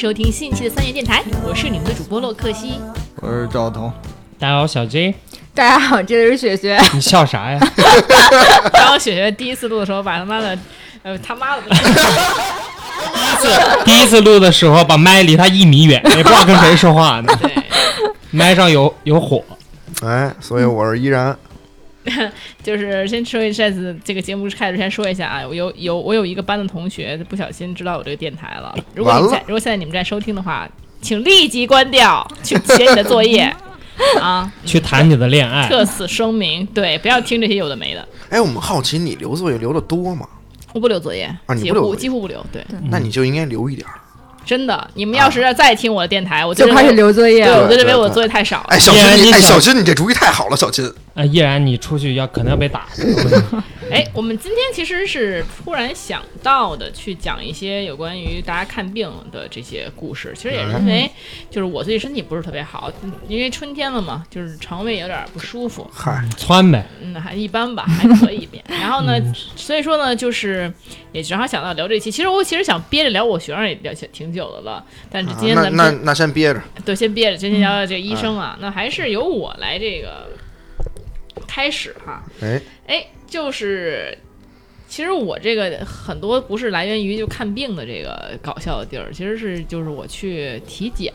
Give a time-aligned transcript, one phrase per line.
[0.00, 2.80] 收听新一期的三元电台，我是你们的主播洛克西。
[3.16, 3.92] 我是赵彤，
[4.38, 5.14] 大家好，小 J，
[5.52, 6.80] 大家好，这里是雪雪。
[6.94, 7.60] 你笑啥呀？
[8.72, 10.58] 然后雪雪第一次录的时候，把他妈的，
[11.02, 11.74] 呃，他妈的，第
[13.20, 17.38] 一次第一次录的时候，把麦离他一米远，也不知道跟谁说话呢。
[17.42, 17.52] 对，
[18.30, 19.44] 麦上有有火，
[20.02, 21.36] 哎，所以我是依然，
[22.62, 28.74] 就是先说一下子，这个节目开始之前说一下啊，我有有我有一个班的同学不小心知道我这个电台了。
[28.94, 30.68] 如果你在如果现在你们在收听的话，
[31.02, 33.54] 请立即关掉，去 写你的作业
[34.20, 35.68] 啊， 去谈你的恋爱。
[35.68, 38.08] 特此声明，对，不要听这些有的没的。
[38.30, 40.26] 哎，我们好奇你留作业留的多吗？
[40.72, 43.94] 我不留作业，几乎啊你不留作业几乎不留，对，那你就应该留一点儿。
[44.44, 44.88] 真的。
[44.94, 48.66] 你们要是再听我的电台，我就开始留作业对，我就认为我作业太少了。
[48.68, 50.84] 哎，小金，你哎，小小金，你这主意太好了，小金。
[51.14, 52.86] 啊，依然你出去要可能要被打。
[53.90, 60.32] 哎，我们今天其实是突然想到的，去讲一些有关于大家看病的这些故事。
[60.34, 61.10] 其实也是因为，
[61.50, 62.92] 就是我最近身体不是特别好，
[63.28, 68.62] 因为春天了嘛，就是肠胃有点不舒服，嗨，窜呗，嗯，还一般吧，还可以点。
[68.68, 69.20] 然后呢，
[69.56, 70.72] 所以说呢，就是
[71.12, 72.10] 也正好想到聊这期。
[72.10, 76.62] 其实我其实想憋着聊我学生也聊挺久的了，但是今天啊那那咱们先那先憋着。
[76.84, 80.28] 对，先憋着，今天聊聊这个医生啊，那还是由我来这个
[81.50, 82.22] 开始哈。
[82.40, 84.16] 哎，哎，就是
[84.86, 91.12] 其实我这个很多不是来源于就看病的这个搞笑的地儿，其实是就是我去体检。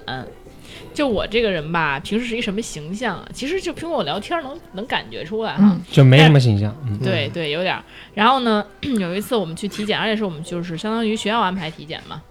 [0.93, 3.29] 就我这个人吧，平时是一什么形象啊？
[3.33, 5.59] 其实就凭我聊天能能感觉出来哈。
[5.61, 6.75] 嗯就没什么形象。
[6.85, 7.83] 嗯，对对，有点儿。
[8.13, 8.65] 然后呢，
[8.99, 12.21] 有一次我们去体检，而且是我们就是相当于学校安排体检嘛。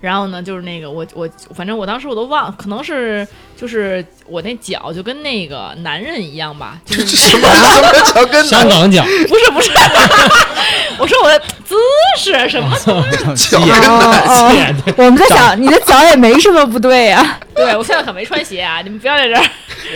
[0.00, 3.26] 然后呢，就是那个我我反正我当时我都忘，可能是
[3.56, 9.70] 就是我那脚就跟那个男人一样吧，就是 什么什么脚跟香港脚， 不是不是，
[10.98, 11.74] 我说我的姿
[12.18, 12.76] 势什么？
[13.36, 13.60] 脚
[14.96, 17.38] 跟我们在想，你的脚也没什么不对呀。
[17.54, 19.42] 对我现在可没穿鞋啊，你们不要在这儿。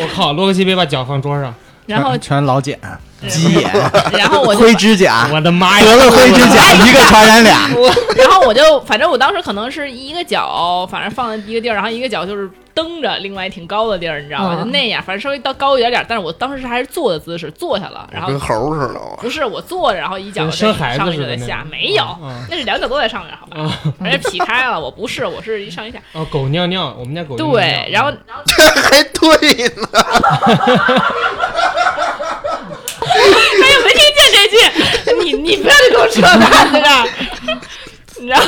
[0.01, 1.55] 我靠，洛克西别把脚放桌上，
[1.87, 2.79] 然后全老茧、
[3.29, 3.71] 鸡眼、
[4.13, 5.85] 然后我就灰指甲，我的妈呀！
[5.87, 7.69] 得了灰指甲，一个传染俩。
[8.17, 14.57] 然后我就，反正我当时可能是一个脚，反正放在一个地儿，然后一个脚就是蹬着另外挺高的地儿，你知道吗？
[14.59, 19.01] 嗯就那样，反正稍微到高一点点，但是我当时还是坐的姿势，坐下了，然后跟猴似的。
[19.19, 23.73] 不是我坐着，然后一脚生孩子似的下，没有，嗯那是两脚都在上面，好吧？
[24.03, 25.99] 而且劈开了，我不是，我是一上一下。
[26.13, 28.11] 哦，狗尿尿，我们家狗对，然后
[28.45, 29.89] 这还对呢。
[33.13, 37.09] 哎呀，没听见这句，你你不要给我扯淡在这儿，
[38.21, 38.41] 你知道？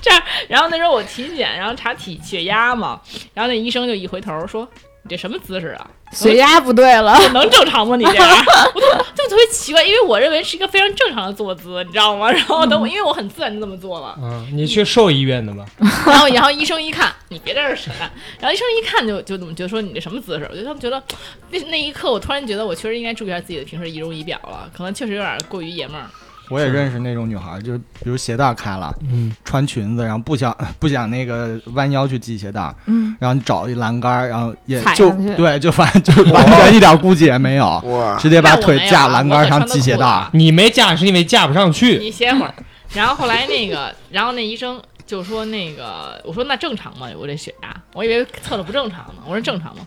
[0.00, 3.00] 这儿，然后那时候我体检，然后查体血压嘛，
[3.34, 4.68] 然后那医生就一回头说
[5.04, 5.86] ：“你这什么姿势啊？
[6.12, 7.94] 血压不对了， 能正常吗？
[7.96, 8.26] 你这样？”
[8.74, 8.86] 我 就
[9.22, 12.30] 就特别奇怪，因为我认为是一个非常正常的坐姿，你知道吗？
[12.32, 15.64] 然后等我，因为我很自然就这么做了，嗯，你去兽医院的吧？
[16.06, 18.10] 然后然后医生一看，你别在这儿扯淡，
[18.40, 20.46] 然后医生一看就就怎么就说你这什么姿势？
[20.50, 21.02] 我觉得他们觉得
[21.50, 26.06] 那那一刻，我突然觉得我确实应该注意一下自己的平时仪容仪表了，可能确实有点过于爷们儿。
[26.48, 37.82] 我也认识那种女孩，就是比如鞋带开了，嗯，穿裙子，然后不想 不想那个弯腰去系鞋带，嗯，然后你找一栏杆，然后也就对，就反正 就完全一点顾忌也没有，
[38.18, 40.28] 直接把腿架栏杆上系鞋带。
[40.32, 41.98] 你没架是因为架不上去。
[41.98, 42.54] 你歇会儿。
[42.92, 47.08] 然后后来那个， 然后那医生就说那个，我说那正常吗？
[47.18, 49.22] 我这血压，我以为测的不正常呢。
[49.26, 49.86] 我说正常吗？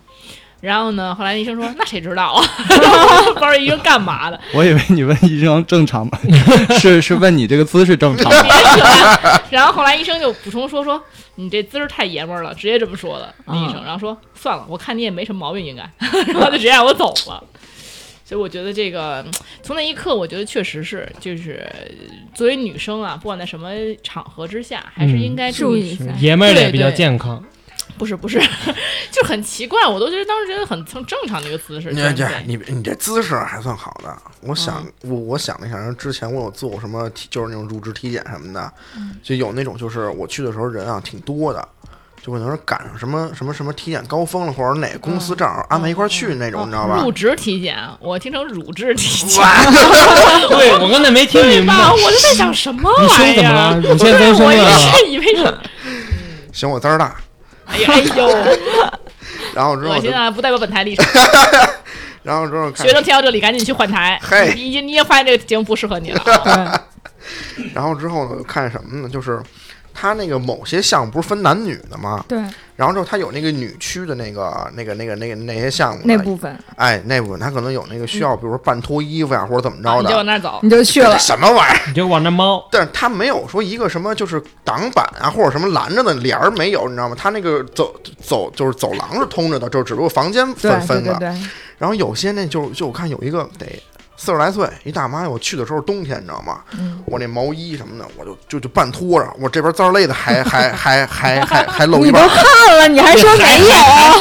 [0.60, 2.42] 然后呢，后来医生说那谁知道啊？
[3.34, 4.40] 不知道医生干嘛的？
[4.52, 6.18] 我以为你问医生正常吗？
[6.80, 9.40] 是是问你这个姿势正常吗？
[9.50, 11.02] 然后后来医生就补充说说
[11.36, 13.32] 你这姿势太爷们儿了，直接这么说的。
[13.46, 15.82] 那医生，然后说算了，我看你也没什么毛病，应该，
[16.32, 17.42] 然后就直接让我走了。
[18.24, 19.24] 所以我觉得这个
[19.62, 21.66] 从那一刻，我觉得确实是，就是
[22.34, 23.70] 作为女生啊，不管在什么
[24.02, 25.92] 场合之下，还是应该注意。
[25.92, 26.04] 一下。
[26.20, 27.42] 爷们儿也比较对对健康，
[27.98, 28.40] 不是不是，
[29.10, 31.90] 就很奇怪，我都觉得当时觉得很正正常的一个姿势。
[31.90, 34.16] 你这你你这姿势还算好的。
[34.40, 38.72] 我想我我想了一下，之前我有做过什么体，就是那种入职体检什么的，
[39.22, 41.68] 就有那种就是我去的时候人啊挺多的。
[42.20, 47.00] 就可能是赶上什么什么什么体检高峰了，或者哪个公司正好安排一块儿去那种，你知道吧？
[47.00, 49.40] 入职体检，我听成乳质体检，
[50.50, 51.72] 对我刚才没听明白。
[51.74, 53.14] 我就在想什么玩意儿？
[53.16, 53.80] 胸怎么了？
[53.80, 54.76] 乳腺增生我一了？
[54.78, 55.58] 是以为是，
[56.52, 57.16] 行，我字儿大，
[57.68, 58.28] 哎呀哎呦，
[59.54, 60.30] 然后之后就恶心啊！
[60.30, 61.06] 不代表本台立场。
[62.22, 64.18] 然后之后学生听到这里，赶紧去换台。
[64.22, 66.84] 嘿你你也发现这个节目不适合你了。
[67.74, 69.08] 然后之后呢，看什么呢？
[69.08, 69.40] 就是
[70.00, 72.24] 它那个某些项目不是分男女的吗？
[72.28, 72.38] 对
[72.76, 80.24] 然后之后它有那个女区的那个那个那个那个那些项目，那部分哎，那部分它可能有那个需要，比如说半脱衣服呀，或者怎么着啊你就往。
[80.24, 80.60] 那儿走。
[80.62, 81.82] 你就去了，什么玩意儿？
[81.88, 87.16] 你就往那猫，但是它没有说一个什么就是挡板啊，或者什么拦着的帘儿没有，你知道吗？
[87.18, 87.92] 它那个走
[88.22, 91.12] 走就是走廊是通着的，就只不过房间分分的。
[91.14, 91.40] 对对，
[91.78, 93.66] 然后有些那就就我看有一个得
[94.20, 96.58] 四十来岁一大妈，我去的时候冬天，你知道吗？
[96.72, 102.44] 嗯我那毛衣什么的，我就就就半脱着，我这边脏累的还还还还 还还露你都一半，看
[102.78, 103.76] 了，你还说没有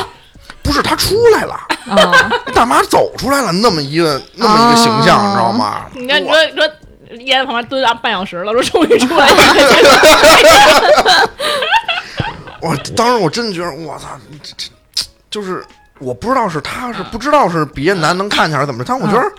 [0.62, 1.54] 不是她出来了，
[1.90, 2.30] 啊？
[2.54, 5.86] 大妈走出来了，那么一个那么一个形象，哦你知道吗？
[5.94, 6.70] 你看，你我说你说，
[7.26, 9.36] 烟在旁边蹲了半小时了，说终于出来了。
[12.62, 14.08] 我当时我真的觉得，我操，
[14.44, 15.66] 这这就是
[16.00, 19.32] 我不知道是他是不知道是别的男能看见还是怎么着，但我觉得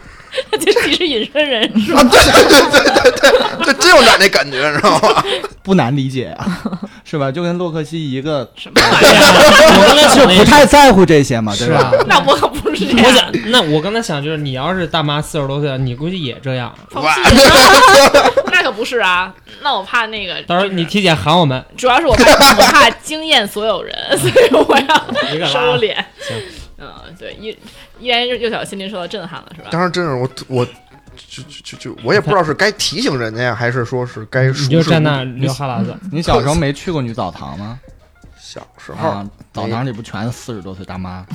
[0.61, 2.01] 这你是隐身人 是吧？
[2.01, 5.25] 啊，对对对对对对，这真有点那感觉，你知道吗？
[5.63, 6.63] 不难理解啊，
[7.05, 7.31] 是吧？
[7.31, 9.79] 就跟洛克希一个什么玩意儿？
[9.79, 11.93] 我刚才想的也不太在乎这些嘛，对吧。
[12.07, 13.07] 那我可不是这样。
[13.07, 16.75] 我想，那我刚才想就是，你要是大妈四十多岁了，你估计也这样。
[16.91, 17.09] 放屁！
[18.53, 19.33] 那可不是啊，
[19.63, 20.43] 那我怕那个。
[20.43, 22.25] 到时候你体检喊我们，主要是我怕
[22.57, 25.95] 我怕惊艳所有人，所以我要收敛。
[26.21, 26.37] 行，
[26.79, 27.57] 嗯，对，依
[28.01, 29.69] 依然幼小心灵受到震撼了，是吧？
[29.71, 30.65] 当时真是我我
[31.17, 35.97] 就就就就我也不知道是该提醒人家呀，还是说是该就站那流哈喇子。
[36.13, 37.79] 你小时候没去过女澡堂吗？
[38.41, 41.27] 小时候啊，澡堂里不全是四十多岁大妈？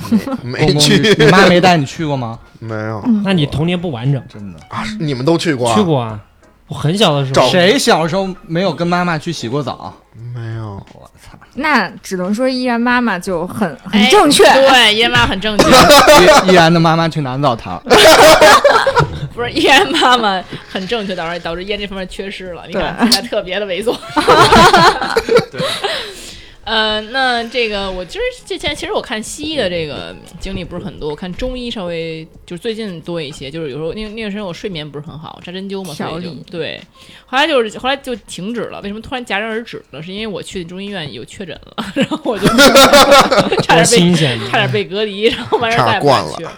[0.42, 2.38] 没去，你你妈没带你去过吗？
[2.58, 4.20] 没有那你童年不完整。
[4.28, 4.82] 真的，啊？
[4.98, 5.76] 你们都去过啊？
[5.76, 6.18] 去过啊，
[6.66, 7.48] 我很小的时候。
[7.50, 9.94] 谁小时候没有跟妈妈去洗过澡？
[10.32, 10.80] 没有？
[10.94, 11.36] 我操！
[11.54, 14.44] 那只能说依然妈妈就很很哎正确。
[14.44, 17.82] 对，依然妈妈很正确，依依然的妈妈去男澡堂，
[19.34, 22.62] 不是依然妈妈很正确，导致导致烟这方面缺失了。
[22.68, 23.94] 你看，对现在特别的猥琐。
[26.64, 36.80] 呃，那这个我其实之前其实我看西医的这个经历不是很多，我看中医稍微就是最近多一些，就是有时候那那段时间我睡眠不是很好，扎针灸嘛，所以就对，
[37.26, 38.80] 后来就是后来就停止了。
[38.80, 40.02] 为什么突然戛然而止了？
[40.02, 42.46] 是因为我去中医院有确诊了， 然后我就
[43.62, 44.14] 差点被
[44.48, 46.52] 差点被隔离，然后完事儿再也不惯了敢去了。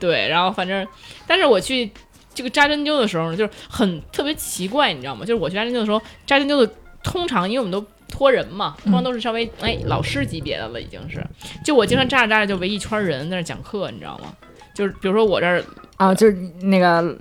[0.00, 0.86] 对，然后反正，
[1.26, 1.88] 但是我去
[2.34, 5.24] 这个扎针灸的时候呢，就是很特别奇怪，你知道吗？
[5.24, 6.72] 就是我去扎针灸的时候，扎针灸的
[7.02, 7.80] 通常因为我们都
[8.14, 11.20] 托人嘛，通常都是稍微哎老师级别的了，已经是。
[11.64, 14.32] 就我经常扎着扎着就围一圈人在那讲课，你知道吗？
[14.72, 15.64] 就是比如说我这儿
[15.96, 16.32] 啊，就是
[16.62, 17.16] 那个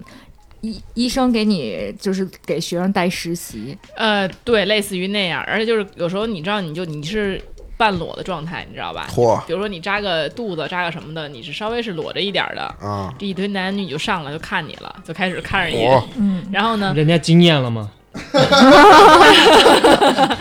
[0.61, 7.41] 医医生给你就是给学生带实习，呃，对，类似于那样，而且就是有时候你知道，你就你是
[7.77, 9.07] 半裸的状态，你知道吧？
[9.09, 13.13] 嚯比如说你扎个肚子，扎个什么的，你是稍微是裸着一点儿的，啊！
[13.19, 15.85] 这一堆男女就上来就看你了，就开始看着你。
[15.85, 17.91] 嚯，嗯，然后呢，人家惊艳了吗？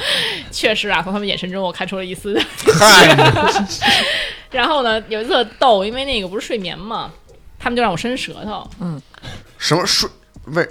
[0.51, 2.39] 确实啊，从他们眼神中我看出了一丝。
[2.79, 3.17] 嗨，
[4.51, 7.11] 然后呢，有一次逗，因为那个不是睡眠嘛，
[7.59, 9.01] 他们就让我伸舌头，嗯
[9.59, 10.09] 什么睡
[10.47, 10.67] 为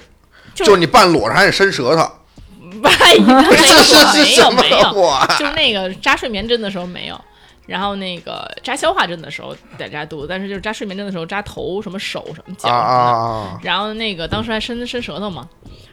[0.53, 2.01] 就就是你半裸着还得伸舌头，
[2.83, 4.77] 哎呀，这是没有是什么没有，
[5.39, 7.19] 就是那个扎睡眠针的时候没有。
[7.67, 13.11] 然后那个扎消化针的时候得扎肚子，但是就是扎睡眠针的时候扎头、什么手、什么脚啊什么的。
[13.11, 13.21] 啊
[13.53, 13.59] 啊！
[13.63, 15.47] 然后那个当时还伸伸舌头嘛，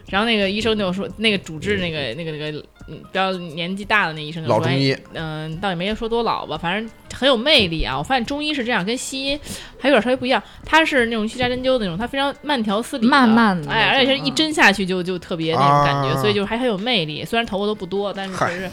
[0.07, 2.59] 然后那个医生就说，那个主治那个那个那个
[2.89, 7.97] 嗯比较年纪大的那医生就说，老中医哎嗯、倒也没说多老吧，反正很有魅力啊。
[7.97, 9.41] 我发现中医是这样，跟西医
[9.79, 17.25] 还有点稍微不一样，他是那种去扎针灸的那种，他非常慢条斯理的，慢慢的哎，而且是一针下去就就特别那种感觉，啊所以就还很有魅力。
[17.25, 18.71] 虽然头发都不多，但是嗨确实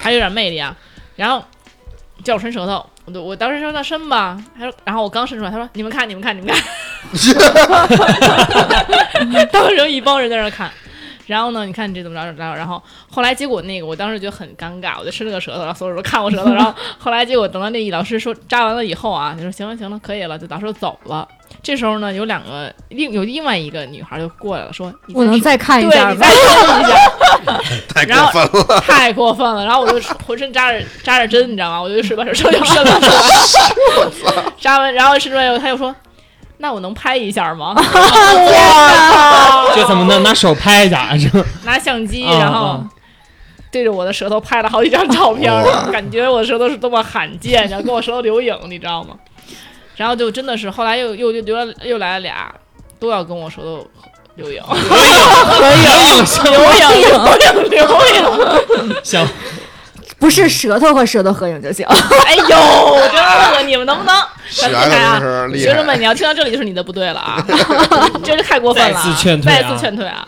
[0.00, 0.76] 还有点魅力啊。
[1.16, 1.42] 然后
[2.26, 6.60] 叫我伸舌头，我都我当时说那伸吧，他说，然后我刚伸出来，他说你们看你们看你们看，
[9.52, 10.68] 当时有一帮人在那看。
[11.26, 11.66] 然后呢？
[11.66, 12.32] 你看你这怎么着？
[12.34, 16.52] 然后，然后后来结果那个，我当时觉得很尴尬，我就伸了个舌头，然后所有人都看我舌头。
[16.52, 21.26] 然后 后来结果等到那一老师说扎完了以后啊，他说行了行了，可以了，就老师就走了。
[21.62, 26.26] 这时候呢，有两个另有另外一个女孩就过来了，说我能再看一下吗你再？
[26.26, 29.64] 看一下，太然后过分了， 太过分了。
[29.64, 31.82] 然后我就浑身扎着扎着针，你知道吗？
[31.82, 35.94] 我就水把手手就伸了出来， 扎完，然后伸出来以后，他又说
[36.58, 37.74] ：“那我能拍一下吗？”
[39.74, 41.16] 这怎么能拿手拍一下？
[41.18, 41.44] 是吧？
[41.64, 42.84] 拿相机，啊然后啊
[43.70, 45.52] 对着我的舌头拍了好几张照片
[45.92, 49.16] 感觉我的舌头是多么罕见，然后给我舌头留影，你知道吗？
[49.96, 52.54] 然后就真的是后来又又又留了又来了俩，
[52.98, 53.86] 都要跟我舌头
[54.36, 57.80] 留影，留影留影留影留
[58.86, 58.96] 影。
[59.02, 59.26] 行，
[60.18, 61.86] 不是舌头和舌头合影就行。
[62.26, 62.46] 哎呦，
[63.12, 63.14] 真
[63.52, 64.14] 的，你们能不能？
[64.50, 67.44] 咱们学的看啊真是厉学生们，你要听到这里就是你的不对了啊，
[68.22, 70.26] 真是太过分了啊，再次劝退啊再次劝退啊。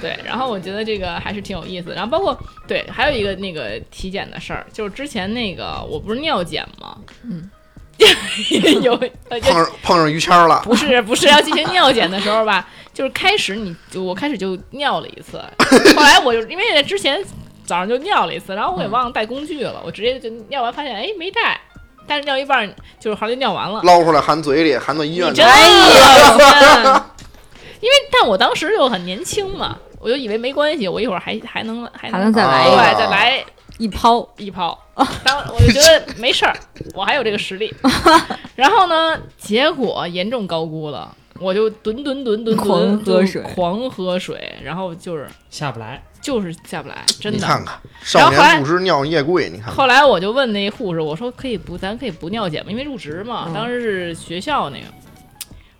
[0.00, 1.94] 对，然后我觉得这个还是挺有意思的。
[1.94, 6.96] 然后包括对，还有一个那个体检的事儿，就是之前那个我不是尿检吗？
[7.22, 7.48] 嗯，
[8.82, 8.92] 有
[9.30, 15.42] 呃就碰上碰上于谦儿了，不是不是要进行尿检的时候吧，就是开始你就我开始就尿了一次，
[15.96, 17.24] 后来我就因为之前
[17.64, 21.60] 早上就尿了一次，然后我给忘了带工具了，我直接就尿完发现哎没带，
[22.06, 23.80] 但是尿一半儿就是好像就尿完了。
[23.82, 26.84] 捞出来含嘴里，含到医院去你真。
[26.84, 27.06] 的，
[27.80, 33.44] 因为但我当时就很年轻嘛，我就以为没关系，我一会儿还还能还还能再来一个对，再来
[33.78, 34.78] 一抛，一抛。
[35.24, 36.54] 当我就觉得没事儿，
[36.94, 37.74] 我还有这个实力。
[38.54, 46.02] 然后呢，结果严重高估了，我就吨吨吨吨吨狂喝水狂喝水，然后就是下不来。
[46.24, 47.38] 就是下不来，真的。
[47.38, 49.74] 你看看，少然后后来年不知尿液贵，你看看。
[49.74, 52.70] 后来我就问那护士，我说可以不，咱可以不尿检吗？
[52.70, 54.86] 因为入职嘛，嗯当时是学校那个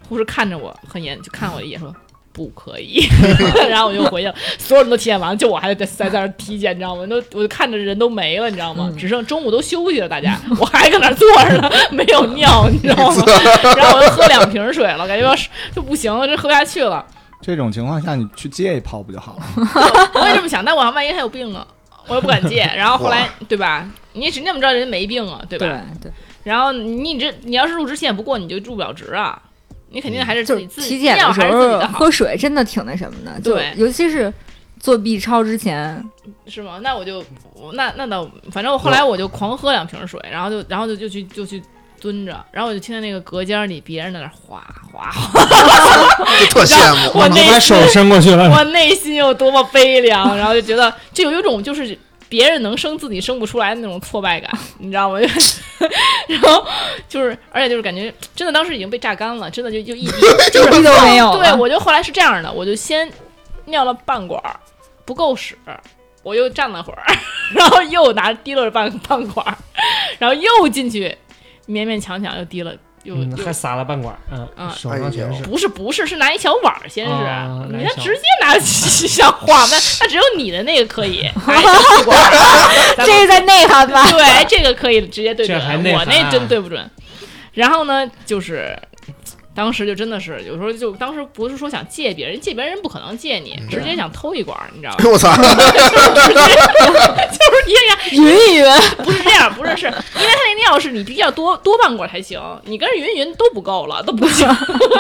[0.07, 1.91] 护士看着我很严，就看我一眼说
[2.31, 3.01] 不可以，
[3.71, 7.07] 然后我就回去了，所有人都体检完了，就我还在在在那儿体检，你知道吗？
[7.07, 8.91] 都我就看着人都没了，你知道吗？
[8.93, 13.25] 嗯只剩中午都休息了，大家我还搁那儿坐着呢，没有尿，你知道吗？
[13.79, 17.03] 然后我又喝两瓶水了，感觉要是就不行了，这喝不下去了。
[17.45, 19.43] 这种情况下，你去接一泡不就好了？
[20.15, 21.67] 我也这么想，但我万一他有病呢，
[22.09, 22.63] 我又不敢戒。
[22.75, 23.89] 然后后来对吧？
[24.15, 25.43] 你谁怎么知道人没病啊？
[25.49, 25.67] 对吧？
[26.01, 29.41] 对对，然后你这你要是入职体检不过，你就入不了职啊！
[29.91, 34.33] 你肯定还是自己就是自己体检的时候，喝水真的挺那什么的，对尤其是
[34.81, 36.05] 做 B 超之前，
[36.47, 36.79] 是吗？
[36.83, 37.25] 那我就
[37.75, 41.63] 那那倒，反正我后来我就狂喝两瓶水，然后就然后就就去就去
[42.05, 45.41] 蹲着，然后我就听见那个隔间里别人在那儿哗哗哗，
[46.39, 47.19] 就特羡慕。
[47.19, 48.51] 我内你就把手伸过去了。
[48.51, 55.19] 我内心有多么悲凉，然后就觉得就有一种就是别人能生自己生不出来的那种挫败感，你知道吗？
[56.29, 56.63] 然后
[57.09, 60.21] 就是，而且就是感觉真的当时已经被榨干了，真的就就一滴
[60.53, 63.11] 就是屁都没有对，我就后来是这样的，我就先
[63.65, 64.55] 尿了半管儿，
[65.07, 65.57] 不够使，
[66.23, 67.03] 我又站了会儿，
[67.57, 69.57] 然后又拿滴了半半管儿，
[70.19, 71.17] 然后又进去
[71.67, 72.75] 勉勉强强又滴了。
[73.05, 75.43] 又嗯，还撒了半管，嗯嗯，手上全是。
[75.43, 77.13] 不是不是，是拿一小碗儿，先是、
[77.69, 79.77] 你那直接拿 像话那？
[80.01, 81.21] 那只有你的那个可以，
[82.97, 84.03] 这是在内涵吧？
[84.11, 85.61] 对这个可以直接对准
[85.93, 86.91] 我那真对不准。
[87.53, 88.75] 然后呢，就是
[89.55, 95.05] 当时就真的是有时候就当时不是说想借别人，借别人不可能借你，直接想偷一管儿，你知道吗？
[95.13, 95.31] 我操！
[97.35, 97.81] 就是因为
[98.11, 98.19] 匀
[98.51, 98.65] 一匀，
[99.05, 99.93] 不是这样，不是是因
[100.23, 104.49] 为他那尿是你必须要多多半管儿才行，你跟人匀匀都不够了，都不行，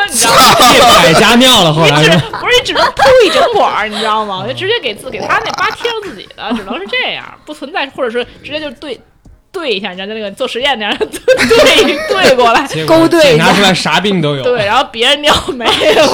[0.08, 0.54] 你知道吗？
[0.73, 2.18] 借百家尿了，后你只来是。
[2.30, 4.40] 不是你只能偷一整管儿，你知道吗？
[4.42, 9.00] 我就直接给自给他那八贴上自己的，只能是这样，不存在，或者是直接就对
[9.54, 14.42] 对一下，你知道就那个做实验那样 对对对过来，勾兑一下检查出来啥病都有。
[14.42, 16.08] 对，然后别人尿没了，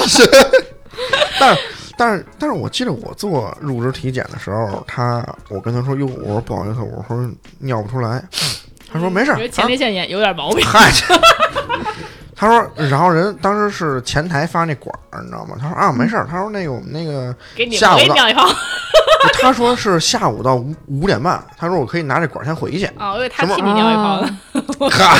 [1.39, 1.61] 但是
[1.97, 7.29] 但是但是我记得我做入职体检的时候，他我跟他说哟，我说不好意思，我说
[7.59, 8.23] 尿不出来，
[8.91, 10.65] 他说没事前列腺炎有点毛病。
[10.65, 10.91] 嗨，
[12.41, 15.55] 他说，然后人当时是前台发那管儿，你知道吗？
[15.61, 16.25] 他说啊，没事儿。
[16.27, 18.49] 他说那个我们那个，给你下午的我给你尿一泡
[19.39, 22.85] 他说是下午到五五点半，他说我可以拿这管儿先回去。
[22.97, 23.11] 啊！
[23.11, 24.39] 我以为他替你尿一泡呢。
[24.89, 25.19] 哈，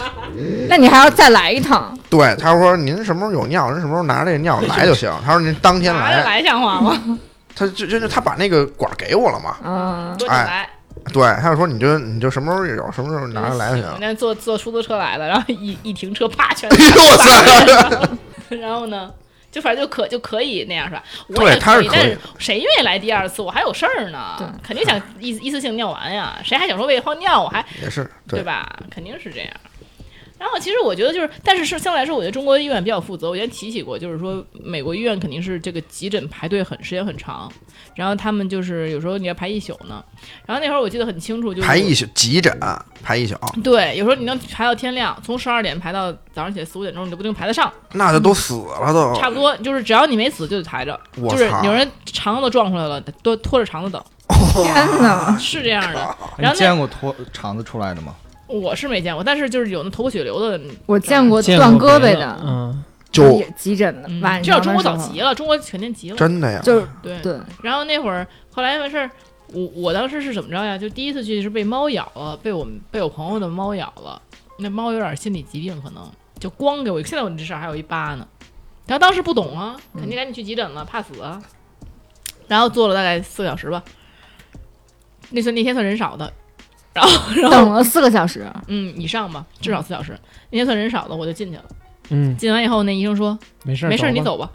[0.70, 5.12] 那你还要再来一趟，对，他说您什么时候有尿，您什么时候拿这个尿来就行。
[5.26, 7.18] 他说您当天来，拿着来像话吗？
[7.54, 9.56] 他就就就他把那个管儿给我了嘛。
[9.62, 10.66] 嗯，多久来？
[11.12, 13.86] 对，他就说你就你就什么时候有，什么时候拿着来就行。
[14.00, 17.16] 那坐坐出租车来的，然后一一停车，啪全 哎呦我
[17.98, 18.18] 操！
[18.56, 19.12] 然后呢，
[19.50, 21.02] 就反正就可就可以那样是吧？
[21.28, 23.42] 我对也可以，他是可以但是谁愿意来第二次？
[23.42, 26.38] 我还有事儿呢，肯定想一一次性尿完呀。
[26.44, 28.68] 谁还想说为了泡尿我还也是对，对吧？
[28.90, 29.50] 肯定是这样。
[30.46, 33.28] 然后其实我觉得就是，但是是相对来说，我觉得中国医院比较负责。
[33.28, 37.50] 我原来提起过，就是说美国医院肯定是这个急诊排队很时间很长，
[37.96, 40.04] 然后他们就是有时候你要排一宿呢。
[40.46, 42.56] 然后那会儿我记得很清楚，就是排一宿急诊
[43.02, 43.34] 排一宿，
[43.64, 47.72] 对，有时候你能排到天亮，从十二点排到早上起来四五点钟，你都不一定排得上。
[47.94, 49.18] 那就都死了都。
[49.20, 50.96] 差不多就是只要你没死就得排着，
[51.28, 54.00] 就是有人肠子都撞出来了，都拖着肠子等，
[54.52, 55.36] 天哪！
[55.38, 56.16] 是这样的。
[56.38, 58.14] 你然后那见过拖肠子出来的吗？
[58.46, 66.16] 我是没见过，但是就是有那头破血流的，我见过断胳膊的，嗯，就急诊的，晚上这要中国早急了，中国肯定急了。
[66.16, 69.10] 真的呀，就是对对，然后那会儿后来完事儿，
[69.52, 70.78] 我我当时是怎么着呀？
[70.78, 74.20] 就第一次去是被猫咬了，被我们被我朋友的猫咬了。
[74.58, 78.26] 那猫有点心理疾病，可能就光给我，现在我这事儿还有一疤呢。
[78.86, 81.42] 然后当时不懂啊，肯定赶紧去急诊了，怕死啊。
[82.48, 83.82] 然后坐了大概四个小时吧，
[85.30, 86.32] 那算那天算人少的，
[86.96, 87.10] 然后
[87.42, 90.18] 然后等了四个小时，嗯以上吧，至少四小时。
[90.50, 91.64] 那天算人少的，我就进去了。
[92.10, 94.20] 嗯，进完以后，那医生说没事儿，没事儿，你。
[94.22, 94.50] 走吧。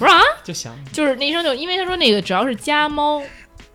[0.00, 3.22] 我说啊， 就想就是那医生就因为他说那个只要是家猫，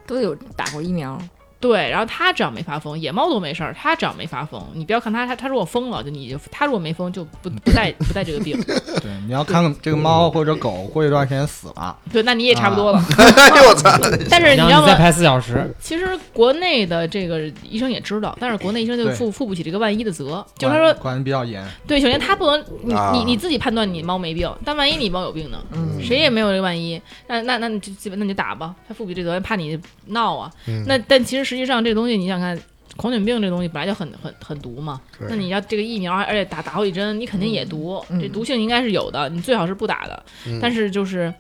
[0.08, 1.20] 都有打过疫苗，
[1.64, 8.62] 对，然后他只要没发疯，野猫都没事儿，他只要没发疯，你不要看他，他他如果疯了，就你就他如果没疯就不不带不带这个病，
[9.02, 13.02] 对，你要看看这个猫或者狗过一段时间死了，对，那你也差不多了。
[13.18, 13.90] 哎呦我操！
[14.30, 14.88] 但是你然知道吗？
[14.88, 21.66] 再拍四小时，其实国内的这个医生也知道，但是国内医生就负负不起这个万一的责，就是他说，管管得比较严。
[21.88, 25.58] 对，首先他不能你啊你你自己判断你猫没病，但万一你猫有病呢？
[25.72, 30.52] 嗯，谁也没有这个万一，那那那你就基本那你就打吧，他负不起这责任，怕你闹啊。
[30.68, 32.60] 嗯那但其实实际上这东西，你想看，
[32.98, 35.00] 狂犬病这东西本来就很很很毒嘛。
[35.30, 40.24] 那你要这个疫苗，而且打打好几针，你肯定也毒，嗯这毒性应该是有的，你最好是不打的。
[40.48, 41.34] 嗯但是就是。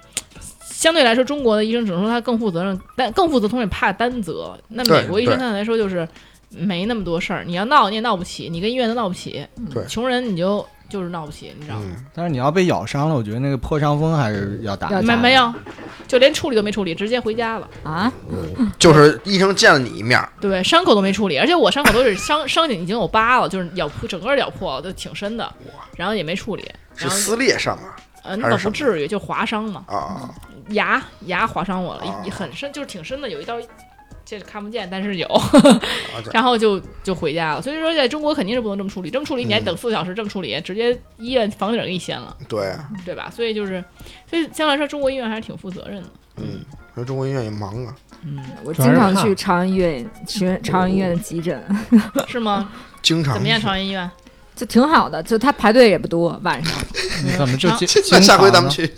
[0.65, 4.57] 相对来说，中国的医生只能说他更负责任，但更负责，同时也怕担责。
[4.69, 6.05] 那对美国医生对相对来说就是
[6.49, 9.45] 没那么多事儿，你要闹你也闹不起，你跟医院都闹不起。
[9.71, 11.85] 对穷人你就就是闹不起，你知道吗？
[11.87, 14.89] 嗯，但是你要被咬伤了，我觉得那个破伤风还是要打。
[15.01, 15.51] 没没有，
[16.07, 17.67] 就连处理都没处理，直接回家了。
[17.83, 18.13] 啊，
[18.77, 25.51] 就是医生见了你一面儿，对，伤口都没处理，而且我伤口都是伤伤已经有疤了，就是咬破整个咬破了，都挺深的，
[25.97, 26.61] 然后也没处理，
[26.95, 30.29] 是然后撕裂伤啊呃那倒不至于，就划伤嘛，啊！
[30.69, 33.57] 牙牙划伤我了，啊很深，就是挺深的，有一道。
[34.25, 35.27] 这是看不见，但是有，
[36.33, 37.61] 然后就就回家了。
[37.61, 42.73] 所以说，在中国肯定是不能这么处理，这么处理你还嗯等四个小时，这么处理直接医院房顶给你掀了，对，
[43.05, 43.29] 对吧？
[43.29, 43.83] 所以就是，
[44.29, 46.09] 所以相对来说，中国医院还是挺负责任的。
[46.37, 46.61] 嗯，
[46.95, 51.61] 说中国医院也忙啊，嗯，我经常去朝阳医院去朝阳医院的急诊，
[52.27, 52.69] 是吗？
[53.01, 53.59] 经常怎么样？
[53.59, 54.09] 去朝阳医院？
[54.55, 56.73] 就挺好的，就他排队也不多，晚上
[57.25, 58.69] 你怎么就经那下回咱们？
[58.71, 58.89] 去。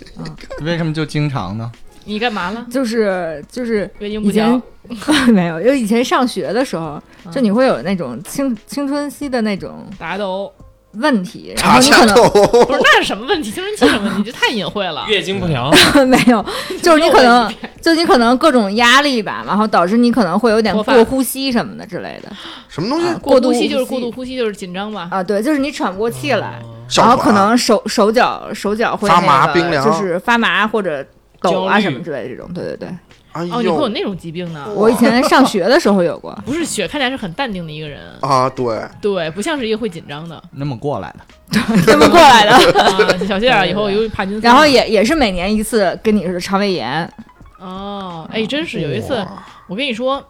[0.60, 1.72] 为什么就经常呢？
[2.06, 2.66] 你干嘛了？
[2.70, 4.62] 就是就是月经不以前
[5.04, 10.50] 调， 没有，因为以前上学的时候，嗯就你会有那种青青春期的那种打斗。
[10.98, 12.30] 问题，然查后你可能下头，
[12.64, 13.50] 不是，那是什么问题？
[13.50, 14.30] 青春期什么问题？
[14.30, 15.04] 这太隐晦了。
[15.06, 15.70] 月经不调，
[16.08, 16.42] 没有，
[16.82, 22.30] 就是你可能 就你可能各种压力吧，然后导致你可能会有点过呼吸什么的之类的
[22.70, 23.06] 什么东西？
[23.20, 25.08] 过度呼吸就是过度呼吸，就是紧张吧。
[25.10, 31.04] 啊，对，就是你喘不过气来，哮然后可能手手脚手脚会发麻那个冰凉就是发麻或者
[31.46, 31.68] 抖焦虑。
[31.68, 32.88] 啊什么之类的这种，对对对，
[33.32, 34.66] 哎哦，你会有那种疾病呢？
[34.74, 40.42] 我以前上学的时候有过， 不是雪，看起来是很淡定的一个人，啊，对，对，不像是一个会紧张的。
[40.52, 41.14] 那么过来
[41.50, 44.42] 的， 这么过来的，啊，小心点，以后有帕金森。
[44.42, 47.10] 然后也也是每年一次，跟你似的肠胃炎，
[47.58, 49.26] 哦，哎，真是有一次，
[49.68, 50.24] 我跟你说，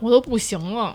[0.00, 0.94] 我都不行了。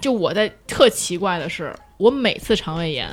[0.00, 3.08] 就我在特奇怪的是，我每次肠胃炎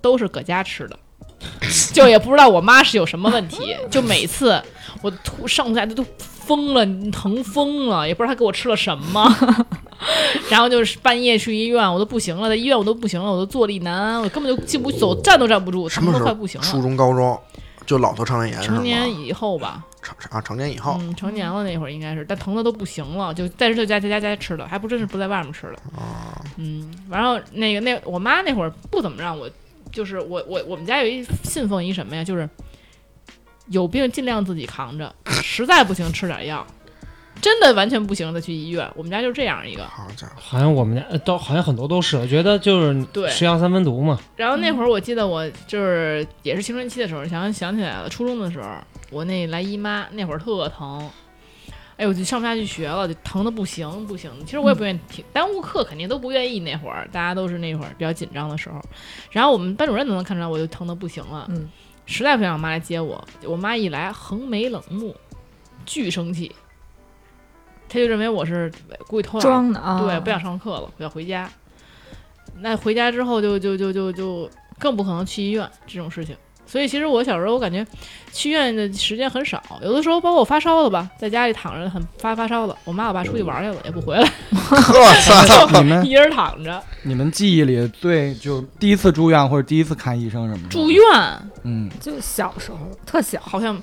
[0.00, 0.98] 都是搁家吃的，
[1.92, 4.60] 就也不知道我妈是有什么问题，就每次
[5.02, 9.36] 我吐上吐下都疯了，疼疯了，也不知道她给我吃了什么。
[10.50, 16.82] 然后就是半夜去医院，我都不行了，在医院我都不行了，我都坐立难安，我根本就进不走，站都站不住，疼什么都快不行了初。
[16.82, 17.38] 中高中
[17.86, 25.74] 就老头肠胃炎成年以后吧，成啊成年以后嗯，成年了那会儿应该是，但疼的都不行了，就在这家在家家吃的，还不真是不在外面吃的。
[25.98, 29.48] 啊嗯，然后那个那我妈那会儿不怎么让我，
[29.92, 32.48] 就是我我我们家有一信奉一什么呀，就是
[33.68, 36.66] 有病尽量自己扛着， 实在不行吃点药，
[37.40, 38.88] 真的完全不行再去医院。
[38.94, 39.84] 我们家就这样一个。
[39.84, 44.18] 好家伙，好像我们家呃都好像很多都是，我觉得就是对吃药三分毒嘛。
[44.36, 48.68] 然后那会儿我记得我就是也是青春期的时候，想想起来了，初中的时候，
[49.10, 51.08] 我那来姨妈那会儿特疼，
[51.96, 54.30] 哎呦，我就上不下去学了，就疼的不行不行。
[54.44, 56.60] 其实我也不愿意听，耽误课肯定都不愿意。
[56.60, 58.80] 那会儿大家都是那会儿比较紧张的时候，
[59.30, 61.68] 然后我们班主任都能看出来，我就疼的不行了，嗯，
[62.04, 65.16] 实在不想让我妈来接我，我妈一来横眉冷目，
[65.86, 66.54] 巨生气，
[67.88, 68.70] 她就认为我是
[69.06, 71.50] 故意偷懒装的啊，对，不想上课了，我要回家。
[72.58, 76.36] 那回家之后就就就就就更不可能去医院这种事情。
[76.66, 77.86] 所以其实我小时候我感觉
[78.32, 85.12] 去医院的时间很少，有的时候包括我发烧了吧，在家里躺着很发发烧了，我妈我爸出去玩去了也不回来，呵
[85.46, 86.82] 操，你们一人躺着。
[87.02, 90.68] 你们记忆里最就第一次住院或者第一次看医生什么的？
[90.68, 91.02] 住院，
[91.62, 93.80] 嗯，就小时候特小，好像